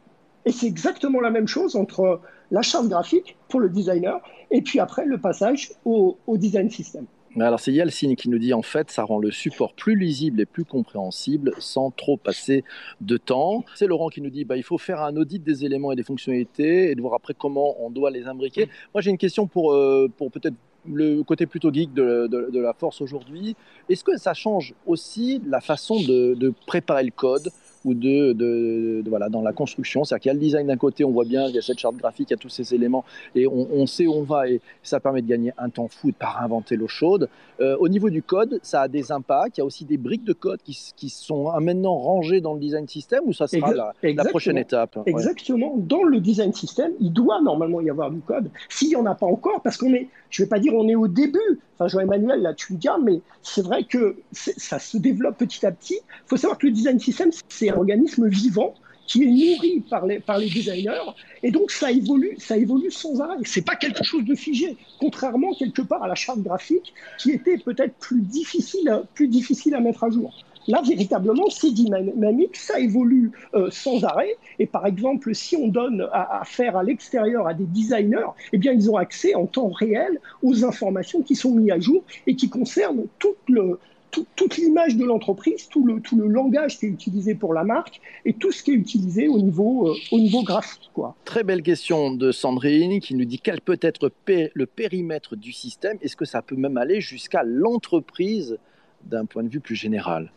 Et 0.45 0.53
c'est 0.53 0.67
exactement 0.67 1.21
la 1.21 1.31
même 1.31 1.49
chose 1.49 1.75
entre 1.77 2.21
la 2.51 2.63
charte 2.63 2.89
graphique 2.89 3.37
pour 3.49 3.61
le 3.61 3.69
designer 3.69 4.21
et 4.51 4.63
puis 4.63 4.79
après 4.79 5.07
le 5.07 5.19
passage 5.19 5.73
au, 5.85 6.19
au 6.27 6.37
design 6.37 6.71
system. 6.71 7.07
Alors 7.41 7.59
c'est 7.59 7.73
Yalcine 7.73 8.15
qui 8.15 8.29
nous 8.29 8.39
dit 8.39 8.55
en 8.55 8.63
fait 8.63 8.91
ça 8.93 9.03
rend 9.03 9.19
le 9.19 9.33
support 9.33 9.75
plus 9.75 9.97
lisible 9.97 10.41
et 10.41 10.47
plus 10.47 10.65
compréhensible 10.65 11.53
sans 11.59 11.91
trop 11.91 12.17
passer 12.17 12.63
de 13.01 13.17
temps. 13.17 13.65
C'est 13.75 13.89
Laurent 13.89 14.09
qui 14.09 14.21
nous 14.21 14.31
dit 14.31 14.45
bah, 14.45 14.57
il 14.57 14.63
faut 14.63 14.79
faire 14.79 15.03
un 15.03 15.17
audit 15.17 15.43
des 15.43 15.65
éléments 15.65 15.91
et 15.91 15.97
des 15.97 16.05
fonctionnalités 16.05 16.91
et 16.91 16.95
de 16.95 17.01
voir 17.01 17.15
après 17.15 17.35
comment 17.35 17.75
on 17.85 17.91
doit 17.91 18.13
les 18.13 18.29
imbriquer. 18.29 18.69
Moi 18.95 19.01
j'ai 19.01 19.11
une 19.11 19.19
question 19.19 19.49
pour, 19.49 19.73
euh, 19.73 20.09
pour 20.17 20.31
peut-être 20.31 20.55
le 20.87 21.23
côté 21.23 21.47
plutôt 21.47 21.73
geek 21.73 21.93
de, 21.93 22.29
de, 22.29 22.61
la 22.61 22.75
force 22.75 23.01
aujourd'hui. 23.01 23.57
Est-ce 23.89 24.05
que 24.05 24.17
ça 24.19 24.35
change 24.35 24.75
aussi 24.87 25.41
la 25.47 25.61
façon 25.61 25.97
de, 25.97 26.35
de 26.35 26.53
préparer 26.67 27.05
le 27.05 27.11
code? 27.11 27.49
Ou 27.85 27.95
de, 27.95 28.33
de, 28.33 29.03
voilà, 29.07 29.29
dans 29.29 29.43
la 29.43 29.53
construction. 29.53 30.05
C'est-à-dire 30.05 30.23
qu'il 30.23 30.29
y 30.29 30.31
a 30.31 30.35
le 30.35 30.41
design 30.41 30.67
d'un 30.67 30.77
côté, 30.77 31.05
on 31.05 31.11
voit 31.11 31.25
bien, 31.25 31.47
il 31.49 31.55
y 31.55 31.59
a 31.59 31.63
cette 31.63 31.79
charte 31.79 31.97
graphique, 31.97 32.31
il 32.31 32.33
y 32.33 32.35
a 32.35 32.39
tous 32.39 32.49
ces 32.49 32.75
éléments, 32.75 33.05
et 33.35 33.47
on, 33.47 33.69
on 33.73 33.87
sait 33.87 34.07
où 34.07 34.15
on 34.15 34.23
va, 34.23 34.49
et 34.49 34.61
ça 34.83 35.01
permet 35.01 35.23
de 35.23 35.29
gagner 35.29 35.53
un 35.59 35.69
temps 35.69 35.89
fou 35.89 36.11
de 36.11 36.17
pas 36.17 36.37
inventer 36.41 36.77
l'eau 36.77 36.89
chaude. 36.89 37.29
Euh, 37.61 37.77
au 37.79 37.89
niveau 37.89 38.11
du 38.11 38.23
code, 38.23 38.59
ça 38.63 38.83
a 38.83 38.89
des 38.89 39.13
impacts. 39.13 39.59
Il 39.59 39.61
y 39.61 39.63
a 39.63 39.65
aussi 39.65 39.85
des 39.85 39.97
briques 39.97 40.25
de 40.25 40.33
code 40.33 40.61
qui, 40.65 40.77
qui 40.97 41.09
sont 41.09 41.53
maintenant 41.61 41.97
rangées 41.97 42.41
dans 42.41 42.55
le 42.55 42.61
design 42.61 42.89
system, 42.89 43.23
ou 43.27 43.33
ça 43.33 43.47
sera 43.47 43.73
la, 43.73 43.93
la, 44.03 44.25
prochaine 44.25 44.59
étape? 44.59 44.99
Exactement. 45.07 45.75
Dans 45.77 46.03
le 46.03 46.21
design 46.21 46.53
system, 46.53 46.93
il 47.01 47.13
doit 47.13 47.41
normalement 47.41 47.81
y 47.81 47.91
avoir 47.91 48.11
du 48.11 48.21
code. 48.21 48.51
S'il 48.69 48.89
n'y 48.89 48.97
en 48.97 49.07
a 49.07 49.15
pas 49.15 49.27
encore, 49.27 49.61
parce 49.63 49.77
qu'on 49.77 49.93
est, 49.93 50.09
je 50.31 50.43
ne 50.43 50.47
vais 50.47 50.49
pas 50.49 50.59
dire 50.59 50.75
on 50.75 50.89
est 50.89 50.95
au 50.95 51.09
début, 51.09 51.61
enfin 51.75 51.89
Jean-Emmanuel, 51.89 52.43
là 52.43 52.55
tu 52.55 52.73
me 52.73 52.79
dis, 52.79 52.89
mais 53.03 53.21
c'est 53.43 53.63
vrai 53.63 53.85
que 53.85 54.17
ça 54.33 54.79
se 54.79 54.97
développe 54.97 55.39
petit 55.39 55.65
à 55.67 55.73
petit. 55.73 55.95
Il 55.95 56.29
faut 56.29 56.37
savoir 56.37 56.59
que 56.59 56.67
le 56.67 56.73
design 56.73 56.99
system, 56.99 57.31
c'est 57.49 57.73
organisme 57.73 58.29
vivant 58.29 58.75
qui 59.07 59.23
est 59.23 59.27
nourri 59.27 59.81
par 59.91 60.07
les, 60.07 60.19
par 60.19 60.39
les 60.39 60.49
designers, 60.49 61.13
et 61.43 61.51
donc 61.51 61.71
ça 61.71 61.93
évolue, 61.93 62.37
ça 62.39 62.57
évolue 62.57 62.91
sans 62.91 63.21
arrêt. 63.21 63.37
C'est 63.45 63.65
pas 63.65 63.77
quelque 63.77 64.03
chose 64.03 64.25
de 64.25 64.35
figé, 64.35 64.77
contrairement 64.99 65.55
quelque 65.55 65.83
part 65.83 66.03
à 66.03 66.09
la 66.09 66.15
charte 66.15 66.41
graphique, 66.41 66.95
qui 67.19 67.33
était 67.33 67.59
peut-être 67.59 67.95
plus 67.97 68.23
difficile, 68.23 69.03
plus 69.15 69.29
difficile 69.29 69.75
à 69.75 69.81
mettre 69.81 70.05
à 70.05 70.11
jour. 70.11 70.33
Là, 70.67 70.83
véritablement, 70.87 71.51
c'est 71.51 71.73
dynamique, 71.73 72.57
ça 72.57 72.81
évolue 72.81 73.33
euh, 73.55 73.69
sans 73.71 74.05
arrêt. 74.05 74.37
Et 74.59 74.67
par 74.67 74.87
exemple, 74.87 75.35
si 75.35 75.57
on 75.57 75.69
donne 75.69 76.09
à, 76.13 76.43
faire 76.45 76.77
à 76.77 76.83
l'extérieur 76.83 77.47
à 77.47 77.55
des 77.55 77.65
designers, 77.65 78.33
eh 78.53 78.59
bien, 78.59 78.73
ils 78.73 78.91
ont 78.91 78.97
accès 78.97 79.35
en 79.35 79.47
temps 79.47 79.69
réel 79.69 80.21
aux 80.43 80.65
informations 80.65 81.23
qui 81.23 81.35
sont 81.35 81.55
mises 81.55 81.71
à 81.71 81.79
jour 81.79 82.03
et 82.27 82.35
qui 82.35 82.49
concernent 82.49 83.05
toute 83.19 84.57
l'image 84.57 84.97
de 84.97 85.05
l'entreprise, 85.05 85.69
tout 85.69 85.85
le, 85.87 86.29
langage 86.29 86.79
qui 86.79 86.87
est 86.87 86.91
utilisé 86.91 87.35
pour 87.35 87.53
la 87.53 87.65
marque 87.65 88.01
et 88.25 88.33
tout 88.33 88.53
ce 88.53 88.63
qui 88.63 88.71
est 88.71 88.75
utilisé 88.75 89.29
au 89.29 89.41
niveau, 89.41 89.89
euh, 89.89 90.43
graphique. 90.43 90.91
Très 91.25 91.45
belle 91.45 91.63
question 91.63 92.13
de 92.13 92.33
Sandrine 92.33 93.01
qui 93.01 93.15
nous 93.15 93.25
dit 93.25 93.39
quel 93.39 93.61
peut 93.61 93.79
être 93.83 94.11
le 94.27 94.67
périmètre 94.67 95.37
du 95.37 95.53
système. 95.53 95.99
Est-ce 96.01 96.17
que 96.17 96.25
ça 96.25 96.41
peut 96.41 96.57
même 96.57 96.79
aller 96.79 97.01
jusqu'à 97.01 97.43
l'entreprise 97.43 98.59
d'un 99.05 99.27
point 99.27 99.43
de 99.43 99.49
vue 99.49 99.61
plus 99.61 99.77
général? 99.77 100.31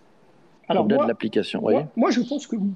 Alors, 0.68 0.86
au-delà 0.86 1.04
de 1.04 1.08
l'application. 1.08 1.62
Moi, 1.62 1.88
moi, 1.96 2.12
je 2.12 2.22
pense 2.22 2.48
que 2.48 2.56
oui. 2.56 2.72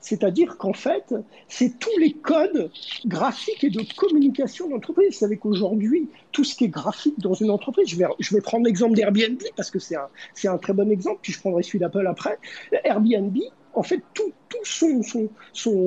C'est-à-dire 0.00 0.56
qu'en 0.56 0.72
fait, 0.72 1.14
c'est 1.46 1.78
tous 1.78 1.96
les 1.98 2.12
codes 2.12 2.70
graphiques 3.04 3.64
et 3.64 3.70
de 3.70 3.82
communication 3.96 4.68
d'entreprise. 4.68 5.08
Vous 5.08 5.18
savez 5.18 5.36
qu'aujourd'hui, 5.36 6.08
tout 6.32 6.42
ce 6.42 6.54
qui 6.54 6.64
est 6.64 6.68
graphique 6.68 7.18
dans 7.18 7.34
une 7.34 7.50
entreprise, 7.50 7.88
je 7.88 7.96
vais, 7.96 8.06
je 8.18 8.34
vais 8.34 8.40
prendre 8.40 8.64
l'exemple 8.64 8.94
d'Airbnb 8.94 9.42
parce 9.56 9.70
que 9.70 9.78
c'est 9.78 9.96
un, 9.96 10.08
un 10.44 10.58
très 10.58 10.72
bon 10.72 10.90
exemple, 10.90 11.18
puis 11.22 11.32
je 11.32 11.40
prendrai 11.40 11.62
celui 11.62 11.80
d'Apple 11.80 12.06
après. 12.06 12.38
Airbnb, 12.84 13.36
en 13.74 13.82
fait, 13.82 14.02
tout, 14.14 14.32
son, 14.64 15.02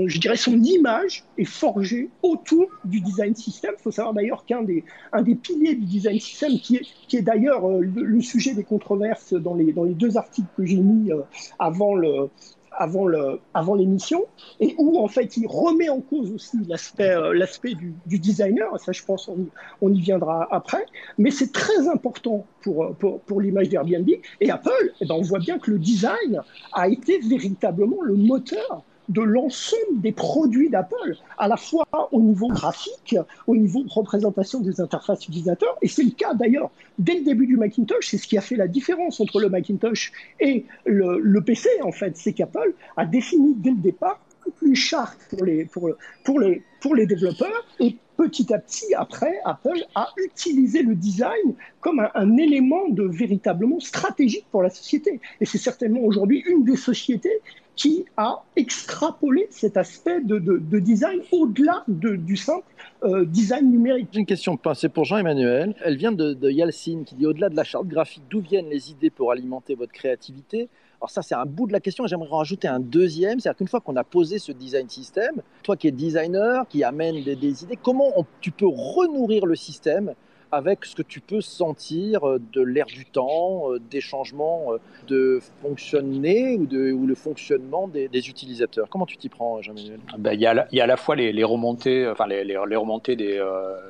je 0.07 0.19
dirais 0.19 0.35
son 0.35 0.55
image 0.55 1.23
est 1.37 1.45
forgée 1.45 2.09
autour 2.21 2.67
du 2.85 3.01
design 3.01 3.35
system. 3.35 3.73
Il 3.77 3.81
faut 3.81 3.91
savoir 3.91 4.13
d'ailleurs 4.13 4.45
qu'un 4.45 4.63
des, 4.63 4.83
un 5.11 5.21
des 5.21 5.35
piliers 5.35 5.75
du 5.75 5.85
design 5.85 6.19
system, 6.19 6.59
qui 6.59 6.77
est, 7.11 7.21
d'ailleurs 7.21 7.69
euh, 7.69 7.81
le, 7.81 8.21
sujet 8.21 8.53
des 8.53 8.63
controverses 8.63 9.33
dans 9.33 9.53
les, 9.53 9.73
dans 9.73 9.83
les 9.83 9.93
deux 9.93 10.17
articles 10.17 10.47
que 10.57 10.65
j'ai 10.65 10.77
mis 10.77 11.11
euh, 11.11 11.21
avant 11.59 11.93
le, 11.93 12.29
avant 12.77 13.75
l'émission 13.75 14.25
et 14.59 14.75
où 14.77 14.99
en 14.99 15.07
fait 15.07 15.37
il 15.37 15.47
remet 15.47 15.89
en 15.89 16.01
cause 16.01 16.31
aussi 16.31 16.57
l'aspect 16.67 17.09
euh, 17.09 17.33
l'aspect 17.33 17.73
du, 17.73 17.93
du, 18.05 18.19
designer 18.19 18.79
ça 18.79 18.91
je 18.91 19.03
pense 19.03 19.27
on 19.27 19.37
y, 19.37 19.49
on 19.81 19.93
y 19.93 20.01
viendra 20.01 20.47
après 20.51 20.85
mais 21.17 21.31
c'est 21.31 21.51
très 21.51 21.87
important 21.87 22.45
pour 22.61 22.95
pour, 22.95 23.19
pour 23.21 23.41
l'image 23.41 23.69
d'Airbnb 23.69 24.09
et 24.41 24.49
Apple 24.49 24.93
eh 25.01 25.05
ben 25.05 25.15
on 25.15 25.21
voit 25.21 25.39
bien 25.39 25.59
que 25.59 25.71
le 25.71 25.79
design 25.79 26.41
a 26.73 26.87
été 26.87 27.19
véritablement 27.19 28.01
le 28.01 28.15
moteur 28.15 28.83
de 29.09 29.21
l'ensemble 29.21 30.01
des 30.01 30.11
produits 30.11 30.69
d'Apple, 30.69 31.17
à 31.37 31.47
la 31.47 31.57
fois 31.57 31.85
au 32.11 32.21
niveau 32.21 32.47
graphique, 32.47 33.15
au 33.47 33.55
niveau 33.55 33.83
de 33.83 33.89
représentation 33.89 34.59
des 34.59 34.79
interfaces 34.79 35.27
utilisateurs. 35.27 35.77
Et 35.81 35.87
c'est 35.87 36.03
le 36.03 36.11
cas 36.11 36.33
d'ailleurs 36.33 36.71
dès 36.97 37.15
le 37.15 37.23
début 37.23 37.47
du 37.47 37.57
Macintosh. 37.57 38.07
C'est 38.07 38.17
ce 38.17 38.27
qui 38.27 38.37
a 38.37 38.41
fait 38.41 38.55
la 38.55 38.67
différence 38.67 39.19
entre 39.19 39.39
le 39.39 39.49
Macintosh 39.49 40.11
et 40.39 40.65
le, 40.85 41.39
PC, 41.41 41.69
en 41.83 41.91
fait. 41.91 42.15
C'est 42.15 42.33
qu'Apple 42.33 42.73
a 42.97 43.05
défini 43.05 43.55
dès 43.55 43.71
le 43.71 43.77
départ 43.77 44.19
une 44.61 44.75
charte 44.75 45.19
pour 45.29 45.45
les, 45.45 45.65
pour, 45.65 45.89
pour, 46.23 46.39
les, 46.39 46.63
pour 46.81 46.95
les 46.95 47.05
développeurs 47.05 47.65
et 47.79 47.95
petit 48.17 48.53
à 48.53 48.59
petit, 48.59 48.93
après, 48.93 49.39
Apple 49.45 49.85
a 49.95 50.09
utilisé 50.17 50.83
le 50.83 50.95
design 50.95 51.55
comme 51.81 51.99
un, 51.99 52.09
un, 52.13 52.37
élément 52.37 52.87
de 52.89 53.03
véritablement 53.03 53.79
stratégique 53.79 54.45
pour 54.51 54.61
la 54.61 54.69
société. 54.69 55.19
Et 55.41 55.45
c'est 55.45 55.57
certainement 55.57 56.01
aujourd'hui 56.01 56.43
une 56.47 56.63
des 56.63 56.75
sociétés 56.75 57.41
qui 57.75 58.05
a 58.17 58.43
extrapolé 58.55 59.47
cet 59.49 59.77
aspect 59.77 60.21
de, 60.21 60.79
design 60.79 61.21
au-delà 61.31 61.83
du 61.87 62.37
simple 62.37 62.65
euh, 63.03 63.25
design 63.25 63.71
numérique. 63.71 64.09
Une 64.13 64.25
question 64.25 64.59
c'est 64.75 64.89
pour 64.89 65.05
Jean-Emmanuel. 65.05 65.75
Elle 65.83 65.97
vient 65.97 66.11
de, 66.11 66.33
de 66.33 66.49
Yalcine 66.49 67.03
qui 67.03 67.15
dit 67.15 67.25
au-delà 67.25 67.49
de 67.49 67.55
la 67.55 67.63
charte 67.63 67.87
graphique, 67.87 68.23
d'où 68.29 68.41
viennent 68.41 68.69
les 68.69 68.91
idées 68.91 69.09
pour 69.09 69.31
alimenter 69.31 69.75
votre 69.75 69.91
créativité? 69.91 70.69
Alors 71.03 71.09
ça, 71.09 71.21
c'est 71.21 71.35
un 71.35 71.45
bout 71.45 71.67
de 71.67 71.73
la 71.73 71.81
question. 71.81 72.07
J'aimerais 72.07 72.29
en 72.31 72.37
rajouter 72.37 72.69
un 72.69 72.79
deuxième. 72.79 73.41
C'est-à-dire 73.41 73.57
qu'une 73.57 73.67
fois 73.67 73.81
qu'on 73.81 73.97
a 73.97 74.05
posé 74.05 74.39
ce 74.39 74.53
design 74.53 74.87
system, 74.87 75.41
toi 75.61 75.75
qui 75.75 75.89
es 75.89 75.91
designer, 75.91 76.65
qui 76.69 76.81
amène 76.85 77.21
des 77.21 77.63
idées, 77.63 77.77
comment 77.81 78.25
tu 78.39 78.51
peux 78.51 78.67
renourrir 78.67 79.45
le 79.45 79.55
système 79.55 80.13
avec 80.53 80.85
ce 80.85 80.95
que 80.95 81.01
tu 81.01 81.19
peux 81.19 81.41
sentir 81.41 82.27
euh, 82.27 82.39
de 82.53 82.61
l'air 82.61 82.85
du 82.85 83.05
temps, 83.05 83.71
euh, 83.71 83.79
des 83.79 84.01
changements 84.01 84.73
euh, 84.73 84.77
de 85.07 85.39
fonctionner 85.63 86.55
ou, 86.55 87.07
le 87.07 87.15
fonctionnement 87.15 87.87
des, 87.87 88.29
utilisateurs. 88.29 88.87
Comment 88.89 89.07
tu 89.07 89.17
t'y 89.17 89.29
prends, 89.29 89.61
Jean-Emmanuel 89.61 89.99
ben, 90.17 90.33
Il 90.33 90.39
y, 90.39 90.45
a, 90.45 90.83
à 90.83 90.87
la 90.87 90.97
fois 90.97 91.15
les, 91.15 91.43
remontées, 91.43 92.07
enfin 92.07 92.27
les, 92.27 92.55
remontées 92.55 93.15
des, 93.15 93.41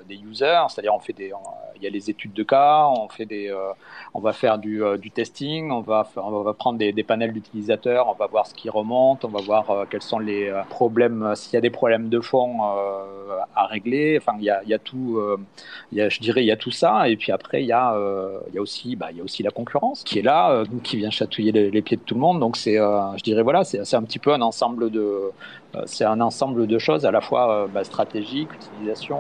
users, 0.10 0.64
c'est-à-dire 0.70 0.94
on 0.96 1.00
fait 1.00 1.14
des, 1.14 1.32
il 1.76 1.84
y 1.84 1.88
a 1.88 1.90
les 1.90 2.10
études 2.10 2.34
de 2.34 2.44
cas, 2.44 2.88
on 2.88 3.10
fait 3.10 3.26
des, 3.26 3.54
on 4.14 4.20
va 4.22 4.34
faire 4.34 4.58
du, 4.58 4.82
testing, 5.14 5.72
on 5.72 5.82
va, 5.82 6.08
prendre 6.58 6.80
des, 6.80 7.04
panels 7.04 7.34
d'utilisateurs, 7.34 8.08
on 8.10 8.14
va 8.14 8.28
voir 8.28 8.48
ce 8.48 8.56
qui 8.56 8.70
remonte, 8.70 9.26
on 9.26 9.30
va 9.30 9.42
voir 9.42 9.86
quels 9.90 10.02
sont 10.02 10.20
les 10.20 10.52
problèmes, 10.70 11.34
s'il 11.36 11.54
y 11.54 11.58
a 11.58 11.62
des 11.62 11.70
problèmes 11.70 12.10
de 12.10 12.22
fond 12.22 12.62
à 13.56 13.66
régler. 13.68 14.18
Enfin, 14.20 14.38
il 14.40 14.46
y 14.46 14.74
a, 14.74 14.80
tout, 14.80 15.22
je 15.92 16.20
dirais, 16.20 16.44
il 16.44 16.48
y 16.48 16.52
tout 16.56 16.72
ça. 16.72 17.10
Et 17.10 17.18
puis 17.18 17.32
après, 17.32 17.64
il 17.64 17.68
y 17.68 17.72
a, 17.72 17.96
euh, 17.96 18.40
y 18.54 18.58
a 18.58 18.62
aussi, 18.62 18.96
bah, 18.96 19.12
y 19.12 19.22
a 19.22 19.24
aussi 19.24 19.44
la 19.44 19.52
concurrence 19.52 20.04
qui 20.04 20.20
est 20.20 20.22
là, 20.22 20.52
euh, 20.52 20.66
qui 20.84 20.98
vient 20.98 21.10
chatouiller 21.10 21.52
les, 21.52 21.82
pieds 21.82 21.98
de 21.98 22.02
tout 22.02 22.16
le 22.16 22.22
monde. 22.22 22.40
Donc 22.40 22.58
c'est, 22.58 22.80
euh, 22.80 23.16
je 23.18 23.24
dirais 23.24 23.44
voilà, 23.44 23.64
c'est 23.64 23.96
un 23.96 24.04
petit 24.04 24.20
peu 24.20 24.34
un 24.34 24.42
ensemble 24.42 24.90
de, 24.90 25.32
c'est 25.86 26.06
un 26.06 26.22
ensemble 26.22 26.68
de 26.68 26.78
choses 26.78 27.06
à 27.06 27.12
la 27.12 27.22
fois 27.22 27.68
bah, 27.74 27.84
stratégiques, 27.84 28.50
utilisation 28.54 29.20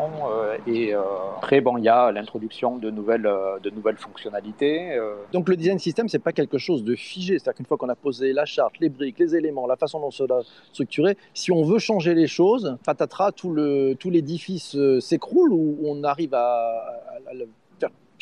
et 0.67 0.93
après 1.37 1.61
bon, 1.61 1.77
il 1.77 1.83
y 1.83 1.89
a 1.89 2.11
l'introduction 2.11 2.77
de 2.77 2.91
nouvelles, 2.91 3.29
de 3.63 3.69
nouvelles 3.71 3.97
fonctionnalités. 3.97 4.97
Donc 5.31 5.49
le 5.49 5.55
design 5.55 5.79
system, 5.79 6.07
c'est 6.07 6.19
pas 6.19 6.31
quelque 6.31 6.57
chose 6.57 6.83
de 6.83 6.95
figé. 6.95 7.39
C'est-à-dire 7.39 7.57
qu'une 7.57 7.65
fois 7.65 7.77
qu'on 7.77 7.89
a 7.89 7.95
posé 7.95 8.33
la 8.33 8.45
charte, 8.45 8.75
les 8.79 8.89
briques, 8.89 9.17
les 9.19 9.35
éléments, 9.35 9.65
la 9.65 9.77
façon 9.77 9.99
dont 9.99 10.11
cela 10.11 10.41
structuré, 10.71 11.17
si 11.33 11.51
on 11.51 11.63
veut 11.63 11.79
changer 11.79 12.13
les 12.13 12.27
choses, 12.27 12.77
patatras, 12.85 13.31
tout 13.31 13.51
le, 13.51 13.95
tout 13.99 14.09
l'édifice 14.09 14.77
s'écroule 14.99 15.53
ou 15.53 15.79
on 15.85 16.03
arrive 16.03 16.33
à, 16.33 16.43
le 17.31 17.47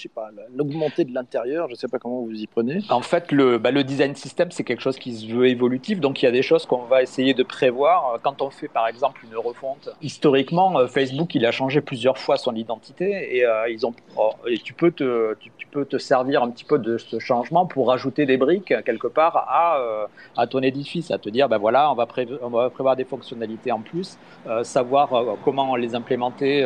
je 0.01 0.08
sais 0.08 0.13
pas, 0.13 0.29
l'augmenter 0.55 1.05
de 1.05 1.13
l'intérieur, 1.13 1.70
je 1.70 1.75
sais 1.75 1.88
pas 1.88 2.00
comment 2.00 2.22
vous 2.22 2.34
y 2.34 2.48
prenez. 2.48 2.79
En 2.89 3.01
fait, 3.01 3.31
le, 3.31 3.60
bah, 3.60 3.70
le 3.70 3.84
design 3.84 4.15
system, 4.15 4.50
c'est 4.50 4.63
quelque 4.63 4.81
chose 4.81 4.98
qui 4.98 5.13
se 5.13 5.27
veut 5.27 5.48
évolutif, 5.48 6.00
donc 6.00 6.22
il 6.22 6.25
y 6.25 6.27
a 6.27 6.31
des 6.31 6.41
choses 6.41 6.65
qu'on 6.65 6.86
va 6.86 7.03
essayer 7.03 7.36
de 7.36 7.43
prévoir. 7.43 8.20
Quand 8.24 8.41
on 8.41 8.50
fait 8.50 8.67
par 8.67 8.88
exemple 8.88 9.22
une 9.24 9.38
refonte, 9.38 9.89
historiquement, 10.01 10.79
euh, 10.79 10.88
Facebook, 10.88 11.36
il 11.36 11.46
a 11.46 11.51
changé 11.51 11.81
plusieurs 11.81 12.17
fois 12.17 12.38
son 12.38 12.55
identité 12.55 13.38
et, 13.38 13.46
euh, 13.46 13.70
ils 13.70 13.86
ont, 13.86 13.93
oh, 14.17 14.31
et 14.48 14.58
tu, 14.58 14.74
peux 14.74 14.91
te, 14.91 15.36
tu, 15.36 15.67
peux 15.67 15.86
te 15.86 15.98
servir 16.00 16.41
un 16.41 16.50
petit 16.50 16.65
peu 16.65 16.79
de 16.79 16.98
ce 16.98 17.20
changement 17.20 17.67
pour 17.67 17.88
rajouter 17.88 18.25
des 18.25 18.38
briques 18.38 18.74
quelque 18.84 19.08
part 19.08 19.38
à, 19.48 19.77
euh, 19.77 20.46
ton 20.48 20.62
édifice, 20.62 21.12
à 21.12 21.20
te 21.20 21.29
dire, 21.29 21.48
ben 21.48 21.60
voilà, 21.60 21.91
on 21.91 21.96
va 21.96 22.08
prévoir 22.08 22.96
des 22.96 23.05
fonctionnalités 23.05 23.72
en 23.72 23.81
plus, 23.81 24.17
savoir 24.63 25.10
comment 25.46 25.75
les 25.75 25.93
implémenter 25.93 26.65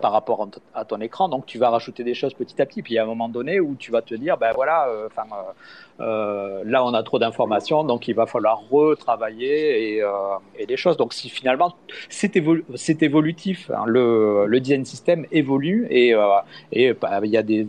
par 0.00 0.12
rapport 0.12 0.48
à 0.74 0.84
ton 0.84 1.00
écran, 1.00 1.28
donc 1.28 1.46
tu 1.46 1.58
vas 1.58 1.70
rajouter 1.70 2.04
des 2.04 2.14
choses 2.14 2.34
petit 2.36 2.60
à 2.60 2.66
petit. 2.66 2.82
Puis 2.82 2.94
il 2.94 2.96
y 2.96 2.98
a 2.98 3.02
un 3.02 3.06
moment 3.06 3.28
donné 3.28 3.60
où 3.60 3.74
tu 3.76 3.90
vas 3.90 4.02
te 4.02 4.14
dire, 4.14 4.36
ben 4.36 4.52
voilà, 4.54 4.88
euh, 4.88 5.08
euh, 5.18 5.22
euh, 5.98 6.62
là 6.66 6.84
on 6.84 6.92
a 6.92 7.02
trop 7.02 7.18
d'informations, 7.18 7.82
donc 7.84 8.06
il 8.06 8.14
va 8.14 8.26
falloir 8.26 8.60
retravailler 8.70 9.96
et, 9.96 10.02
et 10.58 10.66
des 10.66 10.76
choses. 10.76 10.96
Donc 10.96 11.14
si 11.14 11.28
finalement 11.30 11.74
c'est 12.08 12.36
évolutif, 13.02 13.70
hein, 13.70 13.84
le, 13.86 14.46
le, 14.46 14.60
design 14.60 14.84
system 14.84 15.26
évolue 15.32 15.86
et, 15.90 16.14
et 16.72 16.92
bah, 16.92 17.20
il 17.24 17.30
y 17.30 17.36
a 17.36 17.42
des, 17.42 17.66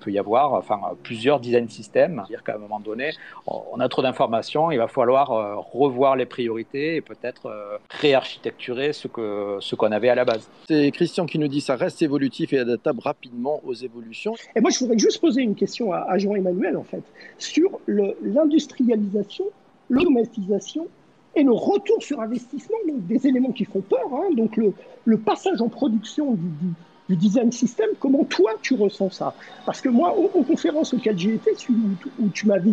peut 0.00 0.10
y 0.10 0.18
avoir 0.18 0.54
enfin 0.54 0.80
plusieurs 1.02 1.38
design 1.40 1.68
systems. 1.68 2.22
C'est-à-dire 2.26 2.42
qu'à 2.42 2.54
un 2.56 2.58
moment 2.58 2.80
donné, 2.80 3.12
on, 3.46 3.78
a 3.78 3.88
trop 3.88 4.02
d'informations, 4.02 4.70
il 4.70 4.78
va 4.78 4.88
falloir 4.88 5.28
revoir 5.72 6.16
les 6.16 6.26
priorités 6.26 6.96
et 6.96 7.00
peut-être 7.00 7.80
réarchitecturer 7.90 8.92
ce 8.92 9.06
que 9.06 9.58
ce 9.60 9.76
qu'on 9.76 9.92
avait 9.92 10.08
à 10.08 10.14
la 10.14 10.24
base. 10.24 10.50
C'est 10.68 10.90
Christian 10.90 11.26
qui 11.26 11.38
nous 11.38 11.48
dit 11.48 11.60
ça 11.60 11.76
reste 11.76 12.02
évolutif 12.02 12.52
et 12.52 12.58
adaptable 12.58 13.00
rapidement 13.00 13.60
aux 13.64 13.74
évolutions 13.74 13.91
et 14.56 14.60
moi, 14.60 14.70
je 14.70 14.78
voudrais 14.78 14.98
juste 14.98 15.20
poser 15.20 15.42
une 15.42 15.54
question 15.54 15.92
à, 15.92 16.16
Jean-Emmanuel, 16.18 16.76
en 16.76 16.84
fait, 16.84 17.02
sur 17.38 17.80
l'industrialisation, 17.86 19.46
l'automatisation 19.90 20.86
et 21.34 21.42
le 21.42 21.52
retour 21.52 22.02
sur 22.02 22.20
investissement, 22.20 22.76
donc 22.86 23.06
des 23.06 23.26
éléments 23.26 23.52
qui 23.52 23.64
font 23.64 23.80
peur, 23.80 24.06
hein, 24.12 24.34
donc 24.36 24.56
le, 24.56 25.16
passage 25.18 25.60
en 25.60 25.68
production 25.68 26.34
du, 26.34 27.16
design 27.16 27.52
system, 27.52 27.90
comment 28.00 28.24
toi 28.24 28.52
tu 28.62 28.74
ressens 28.74 29.10
ça? 29.10 29.34
Parce 29.66 29.82
que 29.82 29.90
moi, 29.90 30.16
aux, 30.16 30.42
conférences 30.42 30.94
auxquelles 30.94 31.18
j'ai 31.18 31.34
été, 31.34 31.50
où, 31.68 31.74
euh, 32.22 32.26
tu 32.32 32.46
m'avais 32.46 32.70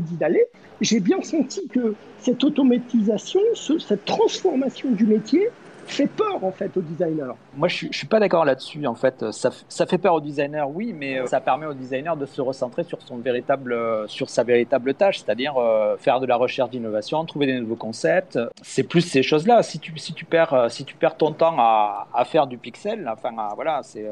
dit 0.00 0.16
d'aller, 0.16 0.44
j'ai 0.80 1.00
bien 1.00 1.20
senti 1.22 1.66
que 1.66 1.94
cette 2.20 2.44
automatisation, 2.44 3.40
cette 3.54 4.04
transformation 4.04 4.92
du 4.92 5.06
métier, 5.06 5.48
fait 5.86 6.06
peur 6.06 6.42
en 6.42 6.50
fait 6.50 6.76
aux 6.76 6.80
designers. 6.80 7.32
Moi, 7.56 7.68
je, 7.68 7.86
je 7.90 7.96
suis 7.96 8.06
pas 8.06 8.20
d'accord 8.20 8.44
là-dessus. 8.44 8.86
En 8.86 8.94
fait, 8.94 9.30
ça, 9.32 9.50
ça, 9.68 9.86
fait 9.86 9.98
peur 9.98 10.14
aux 10.14 10.20
designers, 10.20 10.64
oui, 10.68 10.92
mais 10.92 11.20
euh, 11.20 11.26
ça 11.26 11.40
permet 11.40 11.66
aux 11.66 11.74
designers 11.74 12.16
de 12.18 12.26
se 12.26 12.40
recentrer 12.40 12.84
sur 12.84 13.00
son 13.02 13.16
véritable, 13.18 13.72
euh, 13.72 14.06
sur 14.06 14.28
sa 14.28 14.42
véritable 14.42 14.94
tâche, 14.94 15.18
c'est-à-dire 15.18 15.56
euh, 15.56 15.96
faire 15.96 16.20
de 16.20 16.26
la 16.26 16.36
recherche 16.36 16.70
d'innovation, 16.70 17.24
trouver 17.24 17.46
des 17.46 17.60
nouveaux 17.60 17.76
concepts. 17.76 18.38
C'est 18.62 18.82
plus 18.82 19.02
ces 19.02 19.22
choses-là. 19.22 19.62
Si 19.62 19.78
tu, 19.78 19.96
si 19.98 20.12
tu 20.12 20.24
perds, 20.24 20.66
si 20.70 20.84
tu 20.84 20.94
perds 20.94 21.16
ton 21.16 21.32
temps 21.32 21.56
à, 21.58 22.08
à 22.14 22.24
faire 22.24 22.46
du 22.46 22.58
pixel, 22.58 23.10
enfin, 23.12 23.30
voilà, 23.54 23.80
c'est 23.82 24.06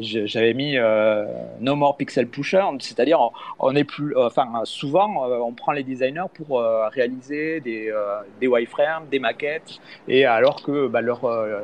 j'avais 0.00 0.54
mis 0.54 0.76
euh, 0.76 1.24
No 1.60 1.76
More 1.76 1.96
Pixel 1.96 2.26
Pusher, 2.26 2.64
c'est-à-dire 2.80 3.20
on, 3.58 3.74
est 3.76 3.84
plus, 3.84 4.16
euh, 4.16 4.26
enfin 4.26 4.48
souvent 4.64 5.24
on 5.40 5.52
prend 5.52 5.72
les 5.72 5.84
designers 5.84 6.30
pour 6.34 6.60
réaliser 6.90 7.60
des, 7.60 7.92
des 8.40 8.48
wireframes, 8.48 9.04
des 9.10 9.18
maquettes, 9.18 9.78
et 10.08 10.24
alors 10.24 10.62
que 10.62 10.88
bah, 10.88 11.00
leur 11.00 11.20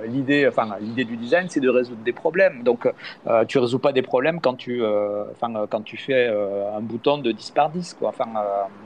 l'idée, 0.07 0.47
enfin 0.47 0.77
l'idée 0.81 1.05
du 1.05 1.17
design, 1.17 1.47
c'est 1.49 1.61
de 1.61 1.69
résoudre 1.69 2.03
des 2.03 2.13
problèmes. 2.13 2.63
Donc 2.63 2.89
tu 3.49 3.59
résous 3.59 3.79
pas 3.79 3.93
des 3.93 4.03
problèmes 4.03 4.41
quand 4.41 4.55
tu, 4.55 4.83
enfin 5.33 5.67
quand 5.69 5.83
tu 5.83 5.97
fais 5.97 6.29
un 6.29 6.81
bouton 6.81 7.19
de 7.19 7.33
10 7.33 7.51
par 7.51 7.71
10, 7.71 7.95
quoi. 7.95 8.11
Enfin 8.11 8.29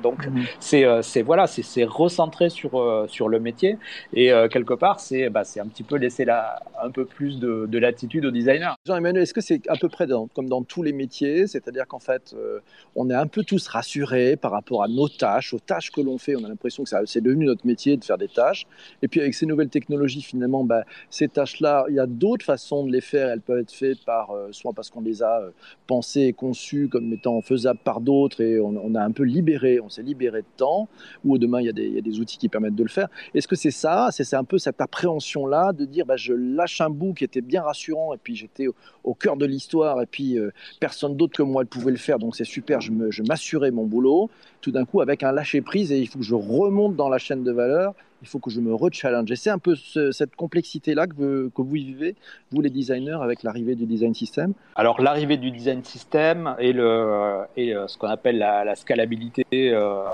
donc 0.02 0.26
mhm. 0.26 0.44
c'est 0.58 0.86
c'est 1.02 1.22
voilà, 1.22 1.46
c'est 1.46 1.84
recentré 1.84 2.48
sur 2.48 3.04
sur 3.08 3.28
le 3.28 3.40
métier 3.40 3.78
et 4.14 4.28
quelque 4.50 4.74
part 4.74 5.00
c'est 5.00 5.28
bah, 5.28 5.44
c'est 5.44 5.60
un 5.60 5.66
petit 5.66 5.82
peu 5.82 5.96
laisser 5.96 6.24
la, 6.24 6.60
un 6.82 6.90
peu 6.90 7.04
plus 7.04 7.38
de, 7.38 7.66
de 7.66 7.78
latitude 7.78 8.24
aux 8.24 8.30
designers 8.30 8.72
Jean-Emmanuel, 9.02 9.24
est-ce 9.24 9.34
que 9.34 9.40
c'est 9.40 9.68
à 9.68 9.76
peu 9.76 9.88
près 9.88 10.06
comme 10.32 10.48
dans 10.48 10.62
tous 10.62 10.84
les 10.84 10.92
métiers 10.92 11.48
C'est-à-dire 11.48 11.88
qu'en 11.88 11.98
fait, 11.98 12.34
euh, 12.36 12.60
on 12.94 13.10
est 13.10 13.14
un 13.14 13.26
peu 13.26 13.42
tous 13.42 13.66
rassurés 13.66 14.36
par 14.36 14.52
rapport 14.52 14.84
à 14.84 14.88
nos 14.88 15.08
tâches, 15.08 15.52
aux 15.54 15.58
tâches 15.58 15.90
que 15.90 16.00
l'on 16.00 16.18
fait. 16.18 16.36
On 16.36 16.44
a 16.44 16.48
l'impression 16.48 16.84
que 16.84 16.90
c'est 17.06 17.20
devenu 17.20 17.46
notre 17.46 17.66
métier 17.66 17.96
de 17.96 18.04
faire 18.04 18.18
des 18.18 18.28
tâches. 18.28 18.66
Et 19.02 19.08
puis 19.08 19.20
avec 19.20 19.34
ces 19.34 19.44
nouvelles 19.44 19.70
technologies, 19.70 20.22
finalement, 20.22 20.62
bah, 20.62 20.84
ces 21.10 21.26
tâches-là, 21.26 21.86
il 21.88 21.96
y 21.96 21.98
a 21.98 22.06
d'autres 22.06 22.44
façons 22.44 22.86
de 22.86 22.92
les 22.92 23.00
faire. 23.00 23.28
Elles 23.28 23.40
peuvent 23.40 23.58
être 23.58 23.72
faites 23.72 24.04
par, 24.04 24.30
euh, 24.30 24.48
soit 24.52 24.72
parce 24.72 24.88
qu'on 24.88 25.00
les 25.00 25.22
a 25.22 25.42
pensées 25.88 26.22
et 26.22 26.32
conçues 26.32 26.88
comme 26.88 27.12
étant 27.12 27.40
faisables 27.40 27.80
par 27.82 28.00
d'autres 28.00 28.40
et 28.40 28.60
on, 28.60 28.94
a 28.94 29.02
un 29.02 29.10
peu 29.10 29.24
libéré, 29.24 29.80
on 29.80 29.88
s'est 29.88 30.02
libéré 30.02 30.42
de 30.42 30.46
temps, 30.56 30.88
ou 31.24 31.38
demain, 31.38 31.60
il 31.60 31.66
y, 31.66 31.68
a 31.68 31.72
des, 31.72 31.86
il 31.86 31.94
y, 31.94 31.98
a 31.98 32.02
des, 32.02 32.20
outils 32.20 32.38
qui 32.38 32.48
permettent 32.48 32.74
de 32.74 32.82
le 32.82 32.88
faire. 32.88 33.08
Est-ce 33.34 33.48
que 33.48 33.56
c'est 33.56 33.70
ça? 33.70 34.08
C'est 34.10 34.36
un 34.36 34.44
peu 34.44 34.58
cette 34.58 34.80
appréhension-là 34.80 35.72
de 35.72 35.84
dire, 35.84 36.06
bah, 36.06 36.16
je 36.16 36.32
lâche 36.32 36.80
un 36.80 36.90
bout 36.90 37.14
qui 37.14 37.24
était 37.24 37.40
bien 37.40 37.62
rassurant 37.62 38.14
et 38.14 38.18
puis 38.18 38.36
j'étais 38.36 38.66
au, 39.04 39.14
cœur 39.14 39.36
de 39.36 39.46
l'histoire 39.46 40.00
et 40.02 40.06
puis 40.06 40.38
euh, 40.38 40.50
personne 40.80 41.16
d'autre 41.16 41.36
que 41.36 41.42
moi 41.42 41.62
ne 41.62 41.68
pouvait 41.68 41.90
le 41.90 41.98
faire, 41.98 42.18
donc 42.18 42.36
c'est 42.36 42.44
super, 42.44 42.80
je 42.80 43.22
m'assurais 43.22 43.70
mon 43.70 43.84
boulot. 43.84 44.30
Tout 44.60 44.70
d'un 44.70 44.84
coup, 44.84 45.00
avec 45.00 45.22
un 45.22 45.32
lâcher 45.32 45.60
prise 45.60 45.92
et 45.92 45.98
il 45.98 46.06
faut 46.06 46.18
que 46.18 46.24
je 46.24 46.34
remonte 46.34 46.96
dans 46.96 47.08
la 47.08 47.18
chaîne 47.18 47.42
de 47.42 47.52
valeur 47.52 47.94
il 48.22 48.28
faut 48.28 48.38
que 48.38 48.50
je 48.50 48.60
me 48.60 48.74
re-challenge. 48.74 49.30
Et 49.30 49.36
c'est 49.36 49.50
un 49.50 49.58
peu 49.58 49.74
cette 49.76 50.36
complexité-là 50.36 51.06
que, 51.06 51.50
que, 51.54 51.62
vous 51.62 51.72
vivez, 51.72 52.14
vous 52.52 52.60
les 52.60 52.70
designers, 52.70 53.18
avec 53.20 53.42
l'arrivée 53.42 53.74
du 53.74 53.84
design 53.84 54.14
system 54.14 54.54
Alors 54.76 55.00
l'arrivée 55.00 55.36
du 55.36 55.50
design 55.50 55.82
system 55.84 56.54
et, 56.58 56.72
le, 56.72 57.40
et 57.56 57.74
euh, 57.74 57.86
ce 57.88 57.98
qu'on 57.98 58.08
appelle 58.08 58.38
la, 58.38 58.74
scalabilité 58.76 59.44
euh, 59.52 60.04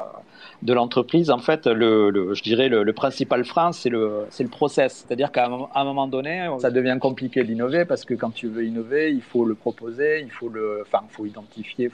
de 0.62 0.72
l'entreprise, 0.72 1.30
en 1.30 1.38
fait, 1.38 1.66
le, 1.66 2.34
je 2.34 2.42
dirais 2.42 2.68
le, 2.68 2.92
principal 2.92 3.44
frein, 3.44 3.72
c'est 3.72 3.90
le, 3.90 4.26
le 4.38 4.48
process. 4.48 5.04
C'est-à-dire 5.06 5.30
qu'à 5.30 5.46
un, 5.46 5.84
moment 5.84 6.08
donné, 6.08 6.48
ça 6.58 6.70
devient 6.70 6.96
compliqué 7.00 7.44
d'innover 7.44 7.84
parce 7.84 8.04
que 8.04 8.14
quand 8.14 8.30
tu 8.30 8.48
veux 8.48 8.64
innover, 8.64 9.12
il 9.12 9.22
faut 9.22 9.44
le 9.44 9.54
proposer, 9.54 10.20
il 10.22 10.30
faut 10.30 10.48
le, 10.48 10.82
enfin, 10.82 11.04
faut 11.10 11.26
identifier, 11.26 11.90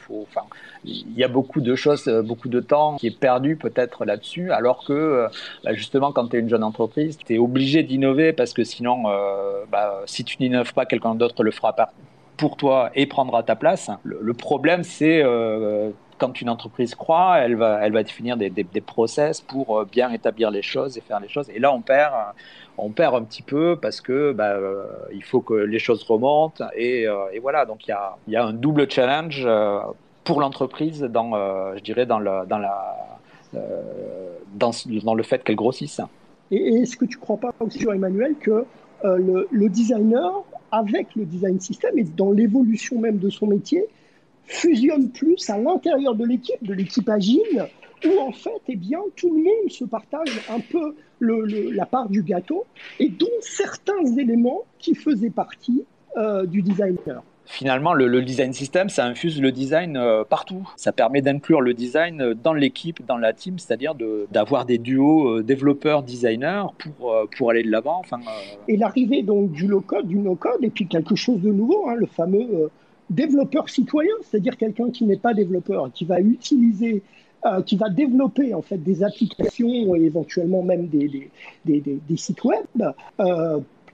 il 0.84 1.14
y 1.16 1.24
a 1.24 1.28
beaucoup 1.28 1.60
de 1.60 1.74
choses, 1.74 2.08
beaucoup 2.24 2.48
de 2.48 2.60
temps 2.60 2.96
qui 2.96 3.08
est 3.08 3.18
perdu 3.18 3.56
peut-être 3.56 4.04
là-dessus, 4.04 4.52
alors 4.52 4.84
que 4.84 5.26
bah, 5.64 5.72
quand 6.12 6.28
tu 6.28 6.36
es 6.36 6.40
une 6.40 6.48
jeune 6.48 6.64
entreprise, 6.64 7.18
tu 7.18 7.34
es 7.34 7.38
obligé 7.38 7.82
d'innover 7.82 8.32
parce 8.32 8.52
que 8.52 8.64
sinon, 8.64 9.04
euh, 9.06 9.64
bah, 9.70 10.02
si 10.06 10.24
tu 10.24 10.36
n'innoves 10.40 10.74
pas, 10.74 10.86
quelqu'un 10.86 11.14
d'autre 11.14 11.42
le 11.42 11.50
fera 11.50 11.74
pour 12.36 12.56
toi 12.56 12.90
et 12.94 13.06
prendra 13.06 13.42
ta 13.42 13.56
place. 13.56 13.90
Le, 14.02 14.34
problème, 14.34 14.82
c'est 14.82 15.22
euh, 15.22 15.90
quand 16.18 16.40
une 16.40 16.50
entreprise 16.50 16.94
croit, 16.94 17.38
elle 17.38 17.56
va, 17.56 18.02
définir 18.02 18.36
des, 18.36 18.50
process 18.80 19.40
pour 19.40 19.78
euh, 19.78 19.84
bien 19.84 20.10
établir 20.10 20.50
les 20.50 20.62
choses 20.62 20.98
et 20.98 21.00
faire 21.00 21.20
les 21.20 21.28
choses. 21.28 21.48
Et 21.50 21.58
là, 21.58 21.72
on 21.72 21.80
perd, 21.80 22.12
on 22.76 22.90
perd 22.90 23.14
un 23.14 23.22
petit 23.22 23.42
peu 23.42 23.78
parce 23.80 24.00
que 24.00 24.32
bah, 24.32 24.56
il 25.12 25.22
faut 25.22 25.40
que 25.40 25.54
les 25.54 25.78
choses 25.78 26.02
remontent. 26.02 26.64
Et, 26.76 27.06
voilà, 27.40 27.66
donc 27.66 27.86
il 27.86 27.94
y 28.28 28.36
a, 28.36 28.44
un 28.44 28.52
double 28.52 28.90
challenge 28.90 29.48
pour 30.24 30.40
l'entreprise 30.40 31.02
dans, 31.02 31.36
je 31.76 31.82
dirais, 31.82 32.06
dans, 32.06 32.18
la 32.18 32.44
dans, 34.54 35.14
le 35.14 35.22
fait 35.22 35.42
qu'elle 35.42 35.56
grossisse. 35.56 36.00
Et 36.50 36.56
est-ce 36.56 36.96
que 36.96 37.04
tu 37.04 37.16
ne 37.16 37.22
crois 37.22 37.36
pas 37.36 37.54
aussi, 37.60 37.84
Emmanuel, 37.84 38.34
que 38.40 38.64
euh, 39.04 39.46
le, 39.50 39.68
designer, 39.68 40.44
avec 40.70 41.14
le 41.14 41.24
design 41.24 41.60
system 41.60 41.98
et 41.98 42.04
dans 42.04 42.32
l'évolution 42.32 42.98
même 42.98 43.18
de 43.18 43.30
son 43.30 43.46
métier, 43.46 43.84
fusionne 44.44 45.10
plus 45.10 45.48
à 45.50 45.58
l'intérieur 45.58 46.14
de 46.14 46.24
l'équipe, 46.24 46.62
de 46.62 46.74
l'équipe 46.74 47.08
agile, 47.08 47.66
où 48.04 48.20
en 48.20 48.32
fait, 48.32 48.60
eh 48.68 48.76
bien, 48.76 49.00
tout 49.16 49.34
le 49.34 49.42
monde 49.42 49.70
se 49.70 49.84
partage 49.84 50.40
un 50.50 50.60
peu 50.60 50.94
la 51.20 51.86
part 51.86 52.08
du 52.08 52.22
gâteau, 52.22 52.64
et 52.98 53.08
dont 53.08 53.26
certains 53.40 54.04
éléments 54.18 54.64
qui 54.78 54.94
faisaient 54.94 55.30
partie 55.30 55.84
euh, 56.16 56.44
du 56.44 56.62
designer 56.62 57.22
finalement, 57.46 57.92
le, 57.92 58.22
design 58.22 58.52
system, 58.52 58.88
ça 58.88 59.04
infuse 59.06 59.40
le 59.40 59.52
design 59.52 59.96
euh, 59.96 60.24
partout. 60.24 60.68
Ça 60.76 60.92
permet 60.92 61.22
d'inclure 61.22 61.60
le 61.60 61.74
design 61.74 62.34
dans 62.34 62.54
l'équipe, 62.54 63.04
dans 63.06 63.16
la 63.16 63.32
team, 63.32 63.58
c'est-à-dire 63.58 63.94
d'avoir 64.30 64.64
des 64.64 64.78
duos 64.78 65.38
euh, 65.38 65.42
développeurs-designers 65.42 66.66
pour, 66.78 67.12
euh, 67.12 67.26
pour 67.36 67.50
aller 67.50 67.62
de 67.62 67.70
l'avant. 67.70 68.00
Enfin, 68.00 68.20
Et 68.68 68.76
l'arrivée 68.76 69.22
donc 69.22 69.52
du 69.52 69.66
low-code, 69.66 70.06
du 70.06 70.16
no-code, 70.16 70.62
et 70.62 70.70
puis 70.70 70.86
quelque 70.86 71.14
chose 71.14 71.40
de 71.40 71.50
nouveau, 71.50 71.88
hein, 71.88 71.94
le 71.96 72.06
fameux 72.06 72.70
développeur 73.10 73.68
citoyen, 73.68 74.14
c'est-à-dire 74.22 74.56
quelqu'un 74.56 74.90
qui 74.90 75.04
n'est 75.04 75.18
pas 75.18 75.34
développeur, 75.34 75.90
qui 75.92 76.04
va 76.04 76.20
utiliser 76.20 77.02
qui 77.66 77.76
va 77.76 77.90
développer 77.90 78.54
en 78.54 78.62
fait 78.62 78.78
des 78.78 79.02
applications 79.04 79.94
et 79.94 80.00
éventuellement 80.00 80.62
même 80.62 80.86
des, 80.86 81.30
des, 81.66 82.16
sites 82.16 82.42
web 82.42 82.64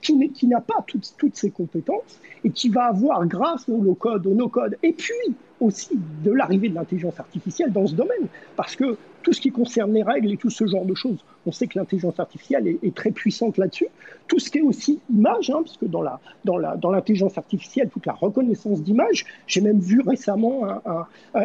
qui, 0.00 0.46
n'a 0.46 0.60
pas 0.60 0.82
toutes, 0.86 1.14
toutes 1.18 1.36
ces 1.36 1.50
compétences 1.50 2.20
et 2.44 2.50
qui 2.50 2.68
va 2.68 2.84
avoir, 2.86 3.26
grâce 3.26 3.68
au 3.68 3.80
low-code, 3.80 4.26
au 4.26 4.34
no-code, 4.34 4.76
et 4.82 4.92
puis 4.92 5.34
aussi 5.60 5.90
de 6.24 6.32
l'arrivée 6.32 6.68
de 6.68 6.74
l'intelligence 6.74 7.20
artificielle 7.20 7.72
dans 7.72 7.86
ce 7.86 7.94
domaine, 7.94 8.28
parce 8.56 8.76
que 8.76 8.96
tout 9.22 9.32
ce 9.34 9.40
qui 9.40 9.50
concerne 9.50 9.92
les 9.92 10.02
règles 10.02 10.32
et 10.32 10.36
tout 10.38 10.48
ce 10.48 10.66
genre 10.66 10.86
de 10.86 10.94
choses, 10.94 11.18
on 11.46 11.52
sait 11.52 11.66
que 11.66 11.78
l'intelligence 11.78 12.18
artificielle 12.18 12.66
est, 12.82 12.94
très 12.94 13.10
puissante 13.10 13.58
là-dessus. 13.58 13.88
Tout 14.28 14.38
ce 14.38 14.50
qui 14.50 14.58
est 14.58 14.62
aussi 14.62 15.00
image, 15.10 15.50
hein, 15.50 15.60
parce 15.62 15.76
que 15.76 15.84
dans, 15.84 16.02
la, 16.02 16.20
dans, 16.44 16.56
la, 16.56 16.76
dans 16.76 16.90
l'intelligence 16.90 17.36
artificielle, 17.36 17.88
toute 17.90 18.06
la 18.06 18.12
reconnaissance 18.14 18.82
d'image, 18.82 19.26
j'ai 19.46 19.60
même 19.60 19.80
vu 19.80 20.00
récemment 20.00 20.62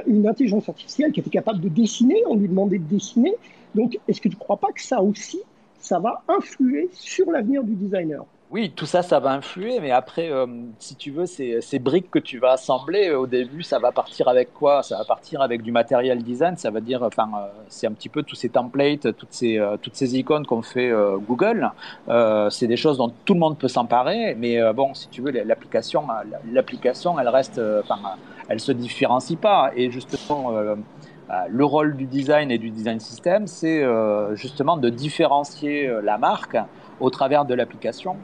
une 0.07 0.27
intelligence 0.27 0.69
artificielle 0.69 1.11
qui 1.11 1.19
était 1.19 1.29
capable 1.29 1.59
de 1.59 1.69
dessiner, 1.69 2.23
on 2.27 2.35
lui 2.35 2.47
demandait 2.47 2.79
de 2.79 2.87
dessiner. 2.87 3.33
Donc, 3.73 3.97
est-ce 4.07 4.21
que 4.21 4.29
tu 4.29 4.35
ne 4.35 4.39
crois 4.39 4.57
pas 4.57 4.71
que 4.71 4.81
ça 4.81 5.01
aussi, 5.01 5.39
ça 5.79 5.99
va 5.99 6.23
influer 6.27 6.89
sur 6.93 7.29
l'avenir 7.31 7.63
du 7.63 7.75
designer? 7.75 8.25
Oui, 8.55 8.71
tout 8.73 8.85
ça, 8.85 9.01
ça 9.01 9.19
va 9.19 9.31
influer, 9.31 9.81
mais 9.81 9.91
après, 9.91 10.31
euh, 10.31 10.45
si 10.79 10.95
tu 10.95 11.11
veux, 11.11 11.25
ces, 11.25 11.59
ces, 11.59 11.77
briques 11.77 12.09
que 12.09 12.19
tu 12.19 12.39
vas 12.39 12.51
assembler, 12.51 13.09
euh, 13.09 13.19
au 13.19 13.27
début, 13.27 13.63
ça 13.63 13.79
va 13.79 13.91
partir 13.91 14.29
avec 14.29 14.53
quoi? 14.53 14.81
Ça 14.81 14.97
va 14.97 15.03
partir 15.03 15.41
avec 15.41 15.61
du 15.61 15.73
matériel 15.73 16.23
design, 16.23 16.55
ça 16.55 16.71
veut 16.71 16.79
dire, 16.79 17.03
enfin, 17.03 17.29
euh, 17.35 17.47
c'est 17.67 17.85
un 17.85 17.91
petit 17.91 18.07
peu 18.07 18.23
tous 18.23 18.37
ces 18.37 18.47
templates, 18.47 19.13
toutes 19.17 19.33
ces, 19.33 19.61
toutes 19.81 19.97
ces 19.97 20.17
icônes 20.17 20.45
qu'on 20.45 20.61
fait 20.61 20.89
Google. 21.27 21.69
c'est 22.49 22.67
des 22.67 22.77
choses 22.77 22.97
dont 22.97 23.11
tout 23.25 23.33
le 23.33 23.41
monde 23.41 23.57
peut 23.57 23.67
s'emparer, 23.67 24.35
mais 24.35 24.57
bon, 24.71 24.93
si 24.93 25.09
tu 25.09 25.21
veux, 25.21 25.31
l'application, 25.31 26.03
l'application, 26.49 27.19
elle 27.19 27.27
reste, 27.27 27.59
enfin, 27.83 27.99
elle 28.47 28.61
se 28.61 28.71
différencie 28.71 29.37
pas. 29.37 29.71
Et 29.75 29.91
justement, 29.91 30.53
le 31.49 31.65
rôle 31.65 31.97
du 31.97 32.05
design 32.05 32.51
et 32.51 32.57
du 32.57 32.69
design 32.69 33.01
system, 33.01 33.47
c'est 33.47 33.83
justement 34.35 34.77
de 34.77 34.89
différencier 34.89 35.91
la 36.01 36.17
marque 36.17 36.57
au 37.01 37.09
travers 37.09 37.43
de 37.43 37.53
l'application 37.53 38.15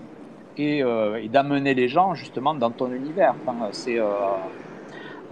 euh, 0.59 1.15
et, 1.15 1.29
d'amener 1.29 1.73
les 1.73 1.87
gens 1.87 2.13
justement 2.13 2.53
dans 2.53 2.71
ton 2.71 2.91
univers. 2.91 3.35
c'est 3.71 3.99
euh, 3.99 4.05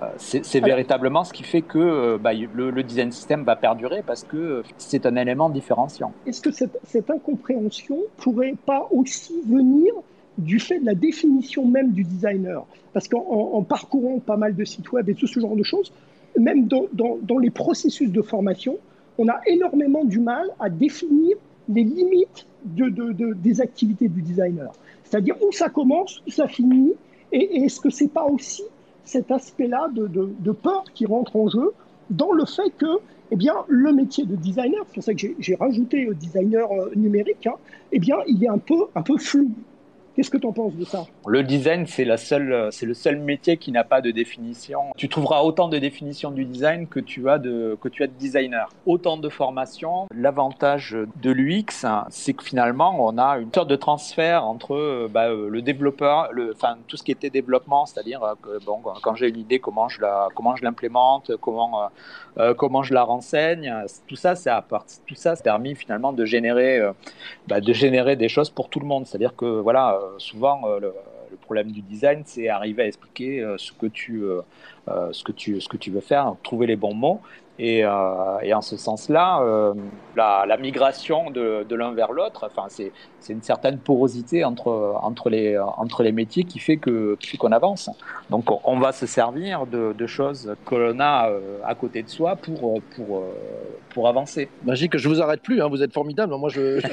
euh, 0.01 0.05
c'est 0.17 0.63
véritablement 0.63 1.25
ce 1.25 1.33
qui 1.33 1.43
fait 1.43 1.61
que 1.61 2.17
bah, 2.17 2.31
le, 2.33 2.83
design 2.83 3.11
system 3.11 3.43
va 3.43 3.57
perdurer 3.57 4.01
parce 4.05 4.23
que 4.23 4.63
c'est 4.77 5.05
un 5.05 5.15
élément 5.17 5.49
différenciant. 5.49 6.13
Est-ce 6.25 6.41
que 6.41 6.51
cette, 6.51 6.77
cette, 6.85 7.09
incompréhension 7.09 7.97
pourrait 8.17 8.55
pas 8.65 8.87
aussi 8.91 9.41
venir 9.45 9.93
du 10.37 10.59
fait 10.59 10.79
de 10.79 10.85
la 10.85 10.95
définition 10.95 11.65
même 11.65 11.91
du 11.91 12.05
designer? 12.05 12.65
Parce 12.93 13.09
qu'en 13.09 13.61
parcourant 13.63 14.19
pas 14.19 14.37
mal 14.37 14.55
de 14.55 14.63
sites 14.63 14.89
web 14.93 15.09
et 15.09 15.15
tout 15.15 15.27
ce 15.27 15.41
genre 15.41 15.57
de 15.57 15.63
choses, 15.63 15.91
même 16.37 16.67
dans, 16.67 16.85
dans, 16.93 17.17
dans 17.21 17.37
les 17.37 17.49
processus 17.49 18.09
de 18.09 18.21
formation, 18.21 18.77
on 19.17 19.27
a 19.27 19.41
énormément 19.47 20.05
du 20.05 20.19
mal 20.19 20.47
à 20.61 20.69
définir 20.69 21.35
les 21.69 21.83
limites 21.83 22.45
de, 22.65 22.89
de, 22.89 23.33
des 23.33 23.61
activités 23.61 24.07
du 24.07 24.21
designer. 24.21 24.71
C'est-à-dire 25.03 25.35
où 25.41 25.51
ça 25.51 25.69
commence, 25.69 26.21
où 26.27 26.31
ça 26.31 26.47
finit, 26.47 26.93
et, 27.31 27.63
est-ce 27.63 27.79
que 27.79 27.89
c'est 27.89 28.09
pas 28.11 28.25
aussi 28.25 28.63
cet 29.05 29.31
aspect-là 29.31 29.89
de, 29.93 30.07
de, 30.07 30.51
peur 30.51 30.83
qui 30.93 31.05
rentre 31.05 31.35
en 31.35 31.47
jeu 31.47 31.71
dans 32.09 32.31
le 32.31 32.45
fait 32.45 32.71
que 32.77 32.99
eh 33.31 33.35
bien, 33.35 33.53
le 33.67 33.93
métier 33.93 34.25
de 34.25 34.35
designer, 34.35 34.83
c'est 34.87 34.93
pour 34.95 35.03
ça 35.03 35.13
que 35.13 35.27
j'ai 35.37 35.55
rajouté 35.55 36.07
euh, 36.07 36.15
designer 36.15 36.67
euh, 36.71 36.91
numérique, 36.95 37.45
hein, 37.45 37.55
eh 37.91 37.99
bien, 37.99 38.17
il 38.27 38.43
est 38.43 38.49
un 38.49 38.57
peu, 38.57 38.85
un 38.95 39.03
peu 39.03 39.17
flou. 39.17 39.51
Qu'est-ce 40.19 40.31
que 40.31 40.37
tu 40.37 40.47
en 40.47 40.51
penses 40.51 40.75
de 40.75 40.83
ça? 40.83 41.05
Le 41.27 41.43
design, 41.43 41.87
c'est 41.87 42.03
la 42.03 42.17
seule, 42.17 42.67
c'est 42.73 42.85
le 42.85 42.93
seul 42.93 43.19
métier 43.19 43.55
qui 43.55 43.71
n'a 43.71 43.85
pas 43.85 44.01
de 44.01 44.11
définition. 44.11 44.81
Tu 44.97 45.07
trouveras 45.07 45.43
autant 45.43 45.69
de 45.69 45.77
définitions 45.77 46.31
du 46.31 46.43
design 46.43 46.87
que 46.87 46.99
tu 46.99 47.29
as 47.29 47.39
de, 47.39 47.77
que 47.79 47.87
tu 47.87 48.03
as 48.03 48.07
de 48.07 48.11
designer. 48.19 48.67
Autant 48.85 49.15
de 49.15 49.29
formations. 49.29 50.07
L'avantage 50.13 50.93
de 51.21 51.31
l'UX, 51.31 51.85
c'est 52.09 52.33
que 52.33 52.43
finalement, 52.43 52.97
on 52.99 53.17
a 53.17 53.37
une 53.37 53.53
sorte 53.53 53.69
de 53.69 53.77
transfert 53.77 54.43
entre 54.43 55.07
bah, 55.09 55.29
le 55.29 55.61
développeur, 55.61 56.33
le, 56.33 56.51
enfin 56.53 56.75
tout 56.89 56.97
ce 56.97 57.03
qui 57.03 57.13
était 57.13 57.29
développement, 57.29 57.85
c'est-à-dire 57.85 58.19
que 58.41 58.61
bon, 58.65 58.81
quand 59.01 59.15
j'ai 59.15 59.29
une 59.29 59.37
idée, 59.39 59.59
comment 59.59 59.87
je 59.87 60.01
la, 60.01 60.27
comment 60.35 60.53
je 60.57 60.65
l'implémente, 60.65 61.31
comment, 61.37 61.89
euh, 62.37 62.53
comment 62.53 62.83
je 62.83 62.93
la 62.93 63.03
renseigne. 63.03 63.73
Tout 64.05 64.17
ça, 64.17 64.33
à 64.47 64.61
part, 64.61 64.83
tout 65.07 65.15
ça, 65.15 65.37
c'est 65.37 65.43
permis 65.43 65.75
finalement 65.75 66.11
de 66.11 66.25
générer, 66.25 66.77
euh, 66.79 66.91
bah, 67.47 67.61
de 67.61 67.71
générer 67.71 68.17
des 68.17 68.27
choses 68.27 68.49
pour 68.49 68.67
tout 68.67 68.81
le 68.81 68.85
monde. 68.85 69.05
C'est-à-dire 69.07 69.33
que 69.33 69.45
voilà 69.45 69.93
euh, 69.93 70.08
souvent, 70.17 70.61
euh, 70.65 70.79
le, 70.79 70.93
problème 71.41 71.71
du 71.71 71.81
design, 71.81 72.23
c'est 72.25 72.49
arriver 72.49 72.83
à 72.83 72.87
expliquer 72.87 73.41
euh, 73.41 73.55
ce 73.57 73.71
que 73.71 73.85
tu, 73.85 74.23
ce 75.11 75.23
que 75.23 75.31
tu, 75.31 75.61
ce 75.61 75.69
que 75.69 75.77
tu 75.77 75.91
veux 75.91 76.01
faire, 76.01 76.35
trouver 76.43 76.67
les 76.67 76.75
bons 76.75 76.93
mots. 76.93 77.21
Et, 77.59 77.79
et 77.79 78.53
en 78.53 78.61
ce 78.61 78.77
sens-là, 78.77 79.43
la, 80.15 80.45
la, 80.47 80.57
migration 80.57 81.29
de, 81.29 81.65
de 81.67 81.75
l'un 81.75 81.91
vers 81.91 82.13
l'autre, 82.13 82.47
enfin, 82.49 82.67
c'est 82.69 82.91
une 83.27 83.41
certaine 83.41 83.77
porosité 83.77 84.43
entre, 84.45 84.95
entre, 85.01 85.29
les, 85.29 85.57
entre 85.59 86.03
les 86.03 86.11
métiers 86.11 86.43
qui 86.43 86.59
fait 86.59 86.77
qu'on 86.77 87.51
avance. 87.51 87.89
Donc 88.29 88.45
on 88.65 88.79
va 88.79 88.91
se 88.91 89.05
servir 89.05 89.65
de, 89.65 90.07
choses 90.07 90.55
que 90.65 90.75
l'on 90.75 90.99
a 90.99 91.29
à 91.65 91.75
côté 91.75 92.01
de 92.03 92.09
soi 92.09 92.35
pour, 92.35 92.81
pour, 92.95 93.23
pour 93.89 94.07
avancer. 94.07 94.49
Magique, 94.63 94.97
je 94.97 95.09
vous 95.09 95.21
arrête 95.21 95.41
plus, 95.41 95.61
hein, 95.61 95.67
vous 95.67 95.83
êtes 95.83 95.93
formidable. 95.93 96.35
Moi, 96.35 96.49
je, 96.49 96.79
je 96.79 96.87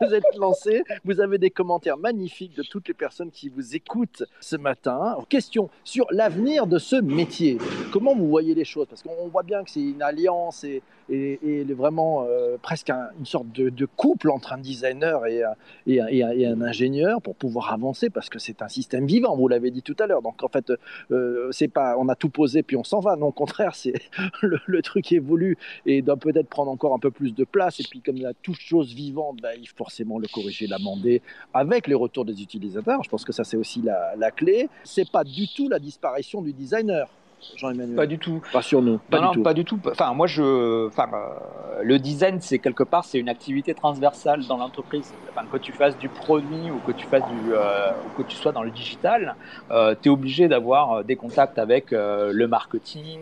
Vous 0.00 0.14
êtes 0.14 0.36
lancé, 0.36 0.82
vous 1.04 1.20
avez 1.20 1.38
des 1.38 1.50
commentaires 1.50 1.96
magnifiques 1.96 2.56
de 2.56 2.62
toutes 2.62 2.88
les 2.88 2.94
personnes 2.94 3.30
qui 3.30 3.48
vous 3.48 3.76
écoutent 3.76 4.24
ce 4.40 4.56
matin. 4.56 5.16
Question 5.28 5.70
sur 5.84 6.06
l'avenir 6.10 6.66
de 6.66 6.78
ce 6.78 6.96
métier. 6.96 7.58
Comment 7.92 8.14
vous 8.14 8.28
voyez 8.28 8.54
les 8.54 8.64
choses? 8.64 8.86
Parce 8.88 9.02
qu'on 9.02 9.28
voit 9.28 9.42
bien 9.42 9.62
que 9.64 9.70
c'est 9.70 9.80
une 9.80 10.02
alliance 10.02 10.64
et, 10.64 10.82
et, 11.10 11.64
vraiment 11.64 12.24
euh, 12.24 12.56
presque 12.60 12.90
une 12.90 13.26
sorte 13.26 13.50
de, 13.52 13.86
couple 13.96 14.30
entre 14.30 14.52
un 14.52 14.58
designer 14.58 15.26
et, 15.26 15.42
et, 15.86 16.46
un 16.46 16.60
ingénieur 16.60 17.20
pour 17.22 17.34
pouvoir 17.34 17.72
avancer 17.72 18.10
parce 18.10 18.28
que 18.28 18.38
c'est 18.38 18.62
un 18.62 18.68
système 18.68 19.06
vivant, 19.06 19.36
vous 19.36 19.48
l'avez 19.48 19.70
dit 19.70 19.82
tout 19.82 19.96
à 19.98 20.06
l'heure. 20.06 20.22
Donc 20.22 20.42
en 20.42 20.48
fait, 20.48 20.72
euh, 21.10 21.50
pas 21.72 21.96
on 21.98 22.08
a 22.08 22.14
tout 22.14 22.28
posé 22.28 22.62
puis 22.62 22.76
on 22.76 22.84
s'en 22.84 23.00
va. 23.00 23.16
Non, 23.16 23.26
au 23.26 23.32
contraire, 23.32 23.72
le, 24.42 24.82
truc 24.82 25.12
évolue 25.12 25.56
et 25.86 26.02
doit 26.02 26.16
peut-être 26.16 26.48
prendre 26.48 26.70
encore 26.70 26.94
un 26.94 26.98
peu 26.98 27.10
plus 27.10 27.34
de 27.34 27.44
place. 27.44 27.80
Et 27.80 27.84
puis 27.88 28.00
comme 28.00 28.16
il 28.16 28.22
y 28.22 28.26
a 28.26 28.34
toute 28.42 28.60
chose 28.60 28.92
vivante, 28.94 29.38
bah, 29.42 29.54
il 29.54 29.66
faut 29.68 29.76
forcément 29.76 30.18
le 30.18 30.28
corriger, 30.28 30.66
l'amender 30.66 31.22
avec 31.54 31.86
les 31.86 31.94
retours 31.94 32.24
des 32.24 32.42
utilisateurs. 32.42 33.02
Je 33.02 33.08
pense 33.08 33.24
que 33.24 33.32
ça 33.32 33.44
c'est 33.44 33.56
aussi 33.56 33.82
la, 33.82 34.14
la 34.16 34.30
clé. 34.30 34.68
C'est 34.84 35.10
pas 35.10 35.24
du 35.24 35.46
tout 35.54 35.68
la 35.68 35.78
disparition 35.78 36.42
du 36.42 36.52
designer. 36.52 37.08
Jean-Emmanuel 37.56 37.96
Pas 37.96 38.06
du 38.06 38.18
tout. 38.18 38.42
Pas 38.52 38.62
sur 38.62 38.82
nous. 38.82 38.98
Pas 39.10 39.20
non, 39.20 39.30
du 39.30 39.36
tout. 39.36 39.42
pas 39.42 39.54
du 39.54 39.64
tout. 39.64 39.78
Enfin, 39.90 40.12
moi, 40.14 40.26
je, 40.26 40.86
enfin, 40.86 41.08
euh, 41.12 41.82
le 41.82 41.98
design, 41.98 42.38
c'est 42.40 42.58
quelque 42.58 42.82
part, 42.82 43.04
c'est 43.04 43.18
une 43.18 43.28
activité 43.28 43.74
transversale 43.74 44.46
dans 44.46 44.56
l'entreprise. 44.56 45.12
Enfin, 45.30 45.46
que 45.50 45.58
tu 45.58 45.72
fasses 45.72 45.96
du 45.98 46.08
produit 46.08 46.70
ou 46.70 46.78
que 46.86 46.92
tu 46.92 47.06
fasses 47.06 47.26
du, 47.26 47.52
euh, 47.52 47.90
ou 48.06 48.22
que 48.22 48.26
tu 48.28 48.36
sois 48.36 48.52
dans 48.52 48.62
le 48.62 48.70
digital, 48.70 49.36
euh, 49.70 49.94
tu 50.00 50.08
es 50.08 50.12
obligé 50.12 50.48
d'avoir 50.48 51.04
des 51.04 51.16
contacts 51.16 51.58
avec 51.58 51.90
le 51.90 52.46
marketing, 52.46 53.20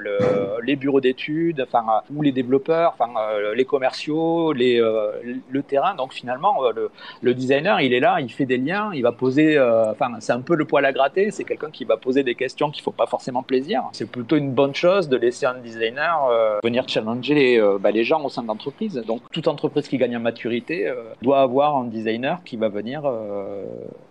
le, 0.00 0.18
les 0.62 0.76
bureaux 0.76 1.00
d'études, 1.00 1.66
enfin, 1.66 1.84
ou 2.14 2.22
les 2.22 2.32
développeurs, 2.32 2.94
enfin, 2.98 3.12
les 3.54 3.64
commerciaux, 3.64 4.52
les, 4.52 4.78
le 4.78 5.62
terrain. 5.62 5.94
Donc, 5.94 6.12
finalement, 6.12 6.70
le, 6.74 6.90
le, 7.22 7.34
designer, 7.34 7.80
il 7.80 7.92
est 7.92 8.00
là, 8.00 8.20
il 8.20 8.30
fait 8.30 8.46
des 8.46 8.58
liens, 8.58 8.90
il 8.94 9.02
va 9.02 9.12
poser, 9.12 9.58
enfin, 9.60 10.10
c'est 10.20 10.32
un 10.32 10.40
peu 10.40 10.54
le 10.54 10.64
poil 10.64 10.84
à 10.84 10.92
gratter. 10.92 11.30
C'est 11.30 11.44
quelqu'un 11.44 11.70
qui 11.70 11.84
va 11.84 11.96
poser 11.96 12.22
des 12.22 12.34
questions 12.34 12.70
qu'il 12.70 12.82
faut 12.82 12.92
pas 12.92 13.06
forcément 13.06 13.42
plaisir. 13.48 13.82
C'est 13.92 14.08
plutôt 14.08 14.36
une 14.36 14.52
bonne 14.52 14.74
chose 14.74 15.08
de 15.08 15.16
laisser 15.16 15.46
un 15.46 15.58
designer 15.58 16.26
euh, 16.26 16.58
venir 16.62 16.88
challenger 16.88 17.34
les, 17.34 17.60
euh, 17.60 17.78
bah, 17.80 17.90
les 17.90 18.04
gens 18.04 18.22
au 18.24 18.28
sein 18.28 18.42
de 18.42 18.48
l'entreprise. 18.48 18.94
Donc 19.06 19.22
toute 19.32 19.48
entreprise 19.48 19.88
qui 19.88 19.98
gagne 19.98 20.16
en 20.16 20.20
maturité 20.20 20.86
euh, 20.86 20.94
doit 21.22 21.40
avoir 21.40 21.76
un 21.76 21.86
designer 21.86 22.44
qui 22.44 22.56
va 22.56 22.68
venir 22.68 23.02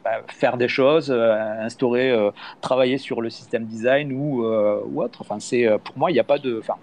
bah, 0.04 0.18
faire 0.28 0.58
des 0.58 0.68
choses, 0.68 1.12
instaurer, 1.12 2.14
travailler 2.60 2.98
sur 2.98 3.22
le 3.22 3.30
système 3.30 3.66
design 3.66 4.12
ou, 4.12 4.44
ou 4.44 5.02
autre. 5.02 5.20
Enfin, 5.22 5.40
c'est 5.40 5.66
pour 5.84 5.98
moi, 5.98 6.12
il 6.12 6.16
n'y 6.16 6.20
a 6.20 6.26
pas 6.26 6.40
de. 6.40 6.58
Enfin, 6.60 6.76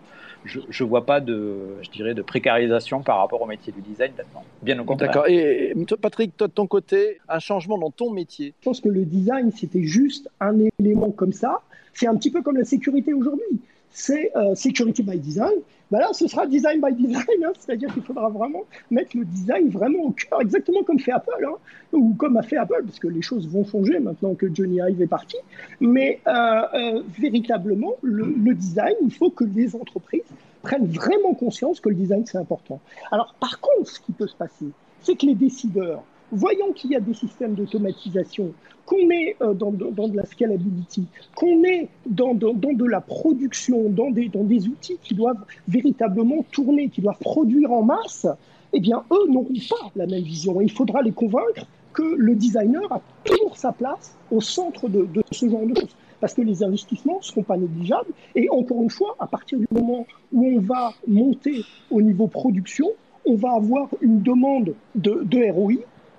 je 0.44 0.60
ne 0.60 0.88
vois 0.88 1.04
pas 1.06 1.20
de, 1.20 1.78
je 1.82 1.90
dirais, 1.90 2.14
de 2.14 2.22
précarisation 2.22 3.02
par 3.02 3.18
rapport 3.18 3.40
au 3.42 3.46
métier 3.46 3.72
du 3.72 3.80
design 3.80 4.12
maintenant. 4.16 4.44
Bien 4.62 4.78
au 4.78 4.84
contraire. 4.84 5.10
D'accord. 5.10 5.28
Et 5.28 5.74
Patrick, 6.00 6.36
toi, 6.36 6.48
de 6.48 6.52
ton 6.52 6.66
côté, 6.66 7.18
un 7.28 7.38
changement 7.38 7.78
dans 7.78 7.90
ton 7.90 8.10
métier? 8.10 8.54
Je 8.60 8.64
pense 8.64 8.80
que 8.80 8.88
le 8.88 9.04
design, 9.04 9.50
c'était 9.52 9.84
juste 9.84 10.28
un 10.40 10.54
élément 10.78 11.10
comme 11.10 11.32
ça. 11.32 11.60
C'est 11.94 12.06
un 12.06 12.16
petit 12.16 12.30
peu 12.30 12.42
comme 12.42 12.56
la 12.56 12.64
sécurité 12.64 13.14
aujourd'hui. 13.14 13.60
C'est 13.90 14.32
euh, 14.36 14.54
security 14.54 15.02
by 15.02 15.18
design. 15.18 15.54
Ben 15.90 16.00
là, 16.00 16.08
ce 16.12 16.26
sera 16.26 16.46
design 16.46 16.80
by 16.80 16.92
design, 16.94 17.44
hein. 17.44 17.52
c'est-à-dire 17.58 17.92
qu'il 17.92 18.02
faudra 18.02 18.28
vraiment 18.28 18.64
mettre 18.90 19.16
le 19.16 19.24
design 19.24 19.68
vraiment 19.68 20.00
au 20.04 20.10
cœur, 20.10 20.40
exactement 20.40 20.82
comme 20.82 20.98
fait 20.98 21.12
Apple, 21.12 21.46
hein, 21.46 21.54
ou 21.92 22.14
comme 22.14 22.36
a 22.36 22.42
fait 22.42 22.56
Apple, 22.56 22.82
parce 22.84 22.98
que 22.98 23.06
les 23.06 23.22
choses 23.22 23.46
vont 23.46 23.64
changer 23.64 24.00
maintenant 24.00 24.34
que 24.34 24.52
Johnny 24.52 24.78
Ive 24.78 25.00
est 25.02 25.06
parti. 25.06 25.36
Mais 25.80 26.20
euh, 26.26 26.32
euh, 26.74 27.02
véritablement, 27.18 27.92
le, 28.02 28.24
le, 28.24 28.54
design, 28.54 28.94
il 29.02 29.12
faut 29.12 29.30
que 29.30 29.44
les 29.44 29.76
entreprises 29.76 30.22
prennent 30.62 30.86
vraiment 30.86 31.34
conscience 31.34 31.78
que 31.78 31.90
le 31.90 31.94
design, 31.94 32.24
c'est 32.26 32.38
important. 32.38 32.80
Alors, 33.12 33.34
par 33.38 33.60
contre, 33.60 33.90
ce 33.90 34.00
qui 34.00 34.12
peut 34.12 34.26
se 34.26 34.36
passer, 34.36 34.66
c'est 35.02 35.14
que 35.14 35.26
les 35.26 35.34
décideurs, 35.34 36.02
voyant 36.34 36.72
qu'il 36.72 36.90
y 36.90 36.96
a 36.96 37.00
des 37.00 37.14
systèmes 37.14 37.54
d'automatisation, 37.54 38.52
qu'on 38.86 39.10
est 39.10 39.36
euh, 39.40 39.54
dans, 39.54 39.70
de 39.70 40.16
la 40.16 40.26
scalability, 40.26 41.06
qu'on 41.34 41.64
est 41.64 41.88
dans, 42.06 42.34
de 42.34 42.84
la 42.84 43.00
production, 43.00 43.88
dans 43.88 44.10
des, 44.10 44.68
outils 44.68 44.98
qui 45.02 45.14
doivent 45.14 45.44
véritablement 45.68 46.44
tourner, 46.52 46.88
qui 46.88 47.00
doivent 47.00 47.18
produire 47.18 47.72
en 47.72 47.82
masse, 47.82 48.26
eh 48.72 48.80
bien, 48.80 49.04
eux 49.12 49.30
n'auront 49.30 49.54
pas 49.70 49.90
la 49.96 50.06
même 50.06 50.22
vision. 50.22 50.60
il 50.60 50.70
faudra 50.70 51.02
les 51.02 51.12
convaincre 51.12 51.66
que 51.92 52.02
le 52.02 52.34
designer 52.34 52.92
a 52.92 53.00
toujours 53.22 53.56
sa 53.56 53.72
place 53.72 54.16
au 54.30 54.40
centre 54.40 54.88
de, 54.88 55.06
ce 55.30 55.48
genre 55.48 55.64
de 55.64 55.74
choses 55.78 55.96
parce 56.20 56.34
que 56.34 56.42
les 56.42 56.62
investissements 56.62 57.18
ne 57.18 57.22
seront 57.22 57.42
pas 57.42 57.56
négligeables. 57.56 58.10
Et 58.34 58.48
encore 58.50 58.82
une 58.82 58.90
fois, 58.90 59.14
à 59.20 59.26
partir 59.26 59.58
du 59.58 59.66
moment 59.70 60.06
où 60.32 60.56
on 60.56 60.60
va 60.60 60.92
monter 61.06 61.62
au 61.90 62.00
niveau 62.00 62.26
production, 62.26 62.86
on 63.26 63.36
va 63.36 63.52
avoir 63.52 63.88
une 64.00 64.22
demande 64.22 64.74
de, 64.94 65.22
de 65.22 65.50
ROI 65.52 65.74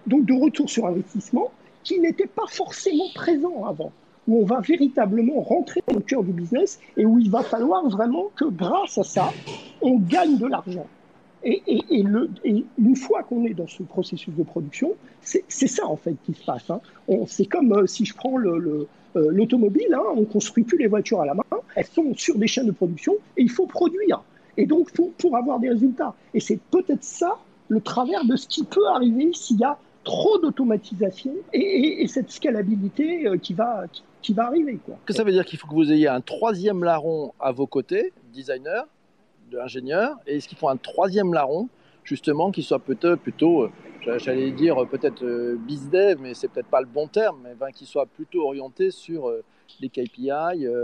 donc 0.07 0.25
de 0.25 0.33
retour 0.33 0.69
sur 0.69 0.85
investissement, 0.85 1.51
qui 1.83 1.99
n'était 1.99 2.27
pas 2.27 2.47
forcément 2.47 3.05
présent 3.13 3.65
avant, 3.65 3.91
où 4.27 4.41
on 4.41 4.45
va 4.45 4.59
véritablement 4.59 5.41
rentrer 5.41 5.81
dans 5.87 5.95
le 5.95 6.01
cœur 6.01 6.23
du 6.23 6.31
business 6.31 6.79
et 6.97 7.05
où 7.05 7.19
il 7.19 7.29
va 7.29 7.43
falloir 7.43 7.87
vraiment 7.87 8.31
que 8.35 8.45
grâce 8.45 8.97
à 8.97 9.03
ça, 9.03 9.31
on 9.81 9.97
gagne 9.97 10.37
de 10.37 10.47
l'argent. 10.47 10.87
Et, 11.43 11.61
une 11.91 12.95
fois 12.95 13.21
qu'on 13.21 13.45
est 13.45 13.53
dans 13.53 13.67
ce 13.67 13.83
processus 13.83 14.33
de 14.33 14.41
production, 14.41 14.93
c'est 15.21 15.67
ça 15.67 15.85
en 15.85 15.95
fait 15.95 16.15
qui 16.25 16.33
se 16.33 16.43
passe. 16.43 16.69
Hein. 16.71 16.81
C'est 17.27 17.45
comme 17.45 17.71
euh, 17.71 17.85
si 17.85 18.03
je 18.03 18.15
prends 18.15 18.39
euh, 18.39 18.87
l'automobile, 19.13 19.93
hein, 19.93 20.01
on 20.15 20.25
construit 20.25 20.63
plus 20.63 20.79
les 20.79 20.87
voitures 20.87 21.21
à 21.21 21.25
la 21.27 21.35
main, 21.35 21.43
elles 21.75 21.85
sont 21.85 22.15
sur 22.15 22.35
des 22.39 22.47
chaînes 22.47 22.65
de 22.65 22.71
production 22.71 23.13
et 23.37 23.43
il 23.43 23.51
faut 23.51 23.67
produire. 23.67 24.23
Et 24.57 24.65
donc 24.65 24.91
pour, 24.91 25.13
pour 25.13 25.37
avoir 25.37 25.59
des 25.59 25.69
résultats. 25.69 26.15
Et 26.33 26.39
c'est 26.39 26.59
peut-être 26.71 27.03
ça 27.03 27.37
le 27.67 27.79
travers 27.79 28.25
de 28.25 28.35
ce 28.35 28.47
qui 28.47 28.63
peut 28.63 28.87
arriver 28.87 29.29
s'il 29.33 29.59
y 29.59 29.63
a 29.63 29.77
trop 30.05 30.37
d'automatisation 30.37 31.33
et, 31.51 32.07
cette 32.07 32.31
scalabilité 32.31 33.27
euh, 33.27 33.37
qui 33.37 33.53
va, 33.53 33.85
qui, 34.21 34.33
va 34.33 34.45
arriver. 34.45 34.79
Quoi. 34.85 34.97
Que 35.05 35.11
ça 35.11 35.23
veut 35.23 35.33
dire 35.33 35.43
qu'il 35.43 35.59
faut 35.59 35.67
que 35.67 35.73
vous 35.73 35.91
ayez 35.91 36.07
un 36.07 36.21
troisième 36.21 36.83
larron 36.83 37.33
à 37.41 37.51
vos 37.51 37.67
côtés, 37.67 38.13
designer, 38.31 38.85
de 39.51 39.57
ingénieur, 39.57 40.15
et 40.25 40.37
est-ce 40.37 40.47
qu'il 40.47 40.57
faut 40.57 40.69
un 40.69 40.77
troisième 40.77 41.33
larron, 41.33 41.67
justement, 42.03 42.51
qui 42.51 42.63
soit 42.63 42.79
peut-être 42.79 43.19
plutôt, 43.19 43.63
euh, 43.63 44.19
j'allais 44.19 44.51
dire 44.51 44.77
peut-être 44.87 45.25
euh, 45.25 45.57
bizdev, 45.57 46.19
mais 46.21 46.33
c'est 46.33 46.47
peut-être 46.47 46.69
pas 46.69 46.81
le 46.81 46.87
bon 46.87 47.07
terme, 47.07 47.39
mais 47.43 47.55
ben, 47.55 47.71
qui 47.71 47.85
soit 47.85 48.05
plutôt 48.05 48.45
orienté 48.45 48.91
sur 48.91 49.31
les 49.81 49.89
KPI, 49.89 50.29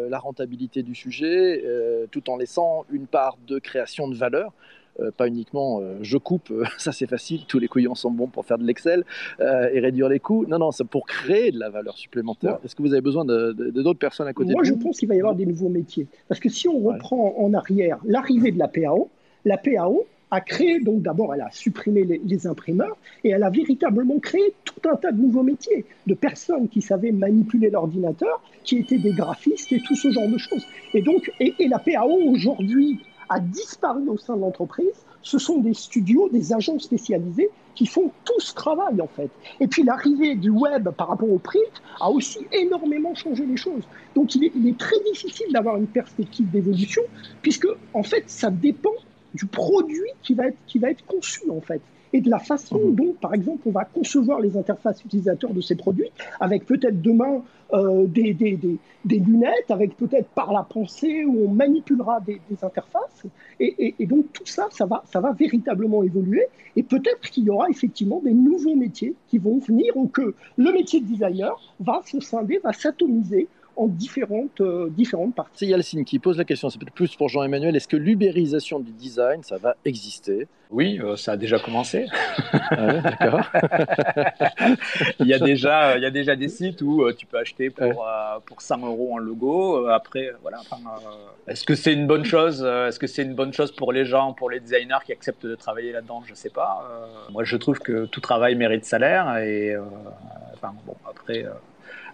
la 0.10 0.20
rentabilité 0.20 0.84
du 0.84 0.96
sujet, 0.96 1.64
tout 2.10 2.30
en 2.30 2.36
laissant 2.36 2.84
une 2.90 3.08
part 3.08 3.38
de 3.48 3.58
création 3.58 4.10
de 4.10 4.16
valeur. 4.16 4.52
Euh, 5.00 5.10
pas 5.16 5.28
uniquement 5.28 5.80
euh, 5.82 5.98
je 6.02 6.18
coupe, 6.18 6.52
euh, 6.52 6.66
ça 6.78 6.92
c'est 6.92 7.08
facile, 7.08 7.46
tous 7.48 7.60
les 7.60 7.70
couillons 7.70 7.96
sont 7.96 8.12
bons 8.12 8.28
pour 8.28 8.46
faire 8.46 8.58
de 8.58 8.66
l'Excel 8.66 9.06
et 9.40 9.80
réduire 9.80 10.10
les 10.10 10.20
coûts. 10.20 10.46
Non, 10.48 10.60
non, 10.60 10.72
c'est 10.72 10.88
pour 10.88 11.06
créer 11.06 11.52
de 11.52 11.60
la 11.60 11.70
valeur 11.70 11.98
supplémentaire. 11.98 12.60
Est-ce 12.64 12.76
que 12.76 12.82
vous 12.82 12.94
avez 12.94 13.02
besoin 13.02 13.26
de, 13.26 13.54
d'autres 13.72 14.00
personnes 14.00 14.28
à 14.28 14.34
côté 14.34 14.52
Moi, 14.52 14.62
de 14.62 14.68
je 14.68 14.74
pense 14.74 15.00
qu'il 15.00 15.08
va 15.08 15.16
y 15.16 15.20
avoir 15.20 15.36
des 15.36 15.46
nouveaux 15.46 15.70
métiers. 15.70 16.08
Parce 16.28 16.40
que 16.40 16.50
si 16.50 16.68
on 16.68 16.80
reprend 16.80 17.36
en 17.38 17.54
arrière 17.54 18.00
l'arrivée 18.06 18.52
de 18.52 18.60
la 18.60 18.68
PAO, 18.68 19.10
la 19.46 19.58
PAO 19.58 20.06
a 20.30 20.42
créé, 20.42 20.80
donc 20.80 21.02
d'abord, 21.02 21.34
elle 21.34 21.42
a 21.42 21.52
supprimé 21.52 22.04
les, 22.04 22.22
les, 22.24 22.48
imprimeurs 22.48 22.98
et 23.24 23.30
elle 23.30 23.44
a 23.44 23.50
véritablement 23.50 24.18
créé 24.20 24.54
tout 24.64 24.90
un 24.90 24.96
tas 24.96 25.12
de 25.12 25.22
nouveaux 25.22 25.44
métiers, 25.44 25.86
de 26.08 26.14
personnes 26.14 26.70
qui 26.70 26.82
savaient 26.82 27.12
manipuler 27.12 27.70
l'ordinateur, 27.70 28.42
qui 28.64 28.78
étaient 28.78 28.98
des 28.98 29.12
graphistes 29.12 29.72
et 29.74 29.82
tout 29.82 29.96
ce 29.96 30.10
genre 30.12 30.30
de 30.30 30.38
choses. 30.38 30.66
Et 30.94 31.02
donc, 31.02 31.32
et, 31.40 31.54
et 31.60 31.68
la 31.68 31.80
PAO 31.80 32.12
aujourd'hui 32.28 33.00
a 33.32 33.40
disparu 33.40 34.10
au 34.10 34.18
sein 34.18 34.36
de 34.36 34.42
l'entreprise. 34.42 35.06
Ce 35.22 35.40
sont 35.40 35.60
des 35.60 35.74
studios, 35.74 36.28
des 36.30 36.52
agents 36.52 36.80
spécialisés 36.80 37.50
qui 37.76 37.86
font 37.86 38.12
tout 38.26 38.40
ce 38.40 38.54
travail 38.54 39.00
en 39.02 39.08
fait. 39.08 39.30
Et 39.62 39.68
puis 39.68 39.84
l'arrivée 39.84 40.36
du 40.36 40.50
web 40.50 40.90
par 40.90 41.08
rapport 41.08 41.32
au 41.32 41.38
print 41.38 41.82
a 42.02 42.10
aussi 42.10 42.40
énormément 42.52 43.16
changé 43.16 43.46
les 43.46 43.56
choses. 43.56 43.84
Donc 44.16 44.36
il 44.36 44.68
est, 44.68 44.78
très 44.78 45.00
difficile 45.12 45.48
d'avoir 45.54 45.78
une 45.78 45.88
perspective 45.88 46.50
d'évolution 46.52 47.04
puisque 47.42 47.68
en 47.94 48.04
fait 48.04 48.26
ça 48.28 48.52
dépend 48.52 48.98
du 49.34 49.46
produit 49.46 50.10
qui 50.22 50.34
va 50.34 50.48
être, 50.48 50.58
qui 50.68 50.80
va 50.80 50.90
être 50.90 51.06
conçu 51.06 51.50
en 51.50 51.62
fait 51.62 51.82
et 52.14 52.22
de 52.22 52.30
la 52.30 52.40
façon 52.40 52.80
dont, 52.90 53.14
par 53.20 53.34
exemple, 53.34 53.62
on 53.66 53.72
va 53.72 53.86
concevoir 53.86 54.40
les 54.40 54.58
interfaces 54.58 55.04
utilisateurs 55.04 55.54
de 55.54 55.62
ces 55.62 55.76
produits, 55.76 56.12
avec 56.40 56.66
peut-être 56.66 57.02
demain 57.02 57.42
euh, 57.74 58.06
des, 58.06 58.34
des, 58.34 58.60
des, 59.06 59.20
lunettes, 59.20 59.70
avec 59.70 59.96
peut-être 59.96 60.28
par 60.30 60.52
la 60.52 60.64
pensée 60.64 61.24
où 61.24 61.46
on 61.46 61.54
manipulera 61.54 62.20
des, 62.20 62.42
interfaces. 62.62 63.26
Et, 63.60 63.96
et, 63.98 64.06
donc 64.06 64.26
tout 64.34 64.46
ça, 64.46 64.68
ça 64.72 64.86
va, 64.86 65.04
ça 65.06 65.22
va 65.22 65.32
véritablement 65.32 66.04
évoluer. 66.04 66.46
Et 66.76 66.84
peut-être 66.84 67.30
qu'il 67.30 67.46
y 67.46 67.50
aura 67.50 67.70
effectivement 67.70 68.22
des 68.24 68.34
nouveaux 68.34 68.76
métiers 68.76 69.16
qui 69.28 69.38
vont 69.38 69.60
venir 69.60 69.96
ou 69.96 70.08
que 70.08 70.36
le 70.58 70.72
métier 70.72 71.00
de 71.00 71.06
designer 71.06 71.56
va 71.80 72.02
se 72.06 72.20
scinder, 72.20 72.60
va 72.64 72.74
s'atomiser 72.74 73.48
en 73.76 73.88
différentes, 73.88 74.62
différentes 74.90 75.36
parties. 75.36 75.52
C'est 75.66 75.68
Yalcine 75.68 76.06
qui 76.06 76.20
pose 76.20 76.38
la 76.38 76.46
question, 76.46 76.70
c'est 76.70 76.80
peut-être 76.80 76.94
plus 76.94 77.16
pour 77.16 77.30
Jean-Emmanuel, 77.30 77.76
est-ce 77.76 77.88
que 77.88 77.98
l'ubérisation 77.98 78.80
du 78.80 78.92
design, 78.92 79.44
ça 79.44 79.58
va 79.58 79.76
exister? 79.86 80.48
Oui, 80.70 81.02
ça 81.18 81.34
a 81.34 81.38
déjà 81.38 81.60
commencé. 81.60 82.06
Ah 82.54 82.94
d'accord. 82.94 83.42
il, 85.20 85.28
y 85.28 85.34
a 85.34 85.40
déjà, 85.40 85.98
il 85.98 86.04
y 86.04 86.06
a 86.06 86.10
déjà 86.10 86.38
des 86.38 86.48
sites 86.48 86.82
où 86.82 87.12
tu 87.12 87.26
peux 87.26 87.38
acheter 87.38 87.70
pour, 87.70 88.08
pour 88.46 88.62
100 88.62 88.86
euros 88.86 89.18
un 89.18 89.22
logo. 89.22 89.88
Après, 89.88 90.32
voilà. 90.42 90.62
est-ce 91.48 91.66
que 91.66 91.76
c'est 91.76 91.94
une 91.94 92.08
bonne 92.08 92.24
chose 92.24 92.64
Est-ce 92.64 93.00
que 93.00 93.08
c'est 93.08 93.24
une 93.24 93.36
bonne 93.36 93.52
chose 93.52 93.74
pour 93.74 93.92
les 93.92 94.06
gens, 94.06 94.32
pour 94.32 94.50
les 94.50 94.62
designers 94.62 95.00
qui 95.06 95.12
acceptent 95.12 95.46
de 95.46 95.56
travailler 95.56 95.92
là-dedans? 95.92 96.24
Je 96.26 96.32
ne 96.32 96.38
sais 96.38 96.50
pas. 96.50 96.90
moi, 97.32 97.44
je 97.44 97.58
trouve 97.58 97.80
que 97.80 98.06
tout 98.06 98.22
travail 98.22 98.56
mérite 98.56 98.86
salaire. 98.86 99.38
Et 99.40 99.76
enfin, 100.54 100.74
bon, 100.86 100.96
après, 101.10 101.46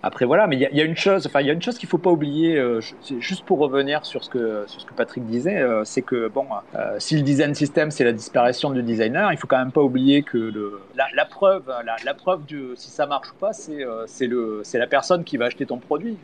après 0.03 0.25
voilà, 0.25 0.47
mais 0.47 0.55
il 0.55 0.77
y, 0.77 0.81
a 0.81 0.83
une 0.83 0.95
chose, 0.95 1.25
enfin 1.25 1.41
il 1.41 1.47
y 1.47 1.49
a 1.49 1.53
une 1.53 1.61
chose 1.61 1.77
qu'il 1.77 1.89
faut 1.89 1.97
pas 1.97 2.11
oublier, 2.11 2.57
euh, 2.57 2.81
juste 3.19 3.43
pour 3.45 3.57
revenir 3.57 4.05
sur 4.05 4.23
ce 4.23 4.29
que 4.29 4.63
sur 4.67 4.81
ce 4.81 4.85
que 4.85 4.93
Patrick 4.93 5.25
disait, 5.25 5.57
euh, 5.57 5.83
c'est 5.85 6.03
que 6.03 6.27
bon, 6.27 6.45
euh, 6.75 6.95
si 6.99 7.15
le 7.15 7.23
design 7.23 7.55
system 7.55 7.89
c'est 7.89 8.03
la 8.03 8.11
disparition 8.11 8.69
du 8.69 8.83
designer, 8.83 9.31
il 9.31 9.37
faut 9.37 9.47
quand 9.47 9.57
même 9.57 9.71
pas 9.71 9.81
oublier 9.81 10.21
que 10.21 10.53
la, 10.95 11.25
preuve, 11.25 11.63
la, 12.05 12.13
preuve 12.13 12.45
de 12.45 12.73
si 12.75 12.91
ça 12.91 13.07
marche 13.07 13.31
ou 13.31 13.35
pas, 13.39 13.53
c'est 13.53 13.85
c'est 14.05 14.27
le 14.27 14.61
c'est 14.63 14.77
la 14.77 14.87
personne 14.87 15.23
qui 15.23 15.37
va 15.37 15.45
acheter 15.45 15.65
ton 15.65 15.77
produit. 15.77 16.17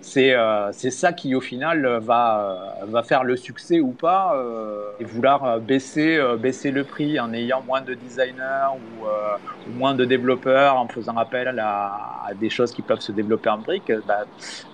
c'est 0.00 0.34
c'est 0.72 0.90
ça 0.90 1.12
qui 1.12 1.34
au 1.34 1.40
final 1.40 1.98
va 2.02 2.76
va 2.82 3.02
faire 3.02 3.24
le 3.24 3.36
succès 3.36 3.80
ou 3.80 3.92
pas 3.92 4.36
et 5.00 5.04
vouloir 5.04 5.60
baisser 5.60 6.20
baisser 6.38 6.70
le 6.70 6.84
prix 6.84 7.18
en 7.18 7.32
ayant 7.32 7.62
moins 7.62 7.80
de 7.80 7.94
designers 7.94 8.68
ou, 8.74 9.06
moins 9.78 9.94
de 9.94 10.04
développeurs 10.04 10.76
en 10.76 10.88
faisant 10.88 11.16
appel 11.16 11.58
à, 11.58 12.22
à 12.26 12.34
des 12.34 12.50
choses 12.50 12.72
qui 12.72 12.81
peuvent 12.82 13.00
se 13.00 13.12
développer 13.12 13.50
en 13.50 13.58
briques, 13.58 13.92
bah, 14.06 14.24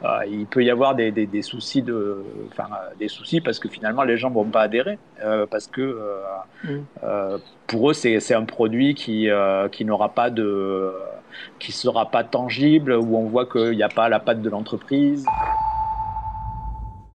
euh, 0.04 0.26
il 0.30 0.46
peut 0.46 0.64
y 0.64 0.70
avoir 0.70 0.94
des, 0.94 1.10
des, 1.10 1.42
soucis 1.42 1.82
de, 1.82 2.24
enfin, 2.50 2.68
des 2.98 3.08
soucis 3.08 3.40
parce 3.40 3.58
que 3.58 3.68
finalement 3.68 4.02
les 4.02 4.16
gens 4.16 4.30
vont 4.30 4.44
pas 4.44 4.62
adhérer 4.62 4.98
euh, 5.22 5.46
parce 5.46 5.66
que 5.66 5.80
euh, 5.80 6.64
mm. 6.64 7.40
pour 7.66 7.90
eux 7.90 7.94
c'est 7.94 8.34
un 8.34 8.44
produit 8.44 8.94
qui 8.94 9.28
qui 9.72 9.84
n'aura 9.84 10.08
pas 10.10 10.30
de 10.30 10.92
qui 11.58 11.72
sera 11.72 12.10
pas 12.10 12.24
tangible 12.24 12.92
où 12.92 13.16
on 13.16 13.26
voit 13.28 13.46
qu'il 13.46 13.76
n'y 13.76 13.82
a 13.82 13.88
pas 13.88 14.08
la 14.08 14.20
patte 14.20 14.42
de 14.42 14.50
l'entreprise. 14.50 15.24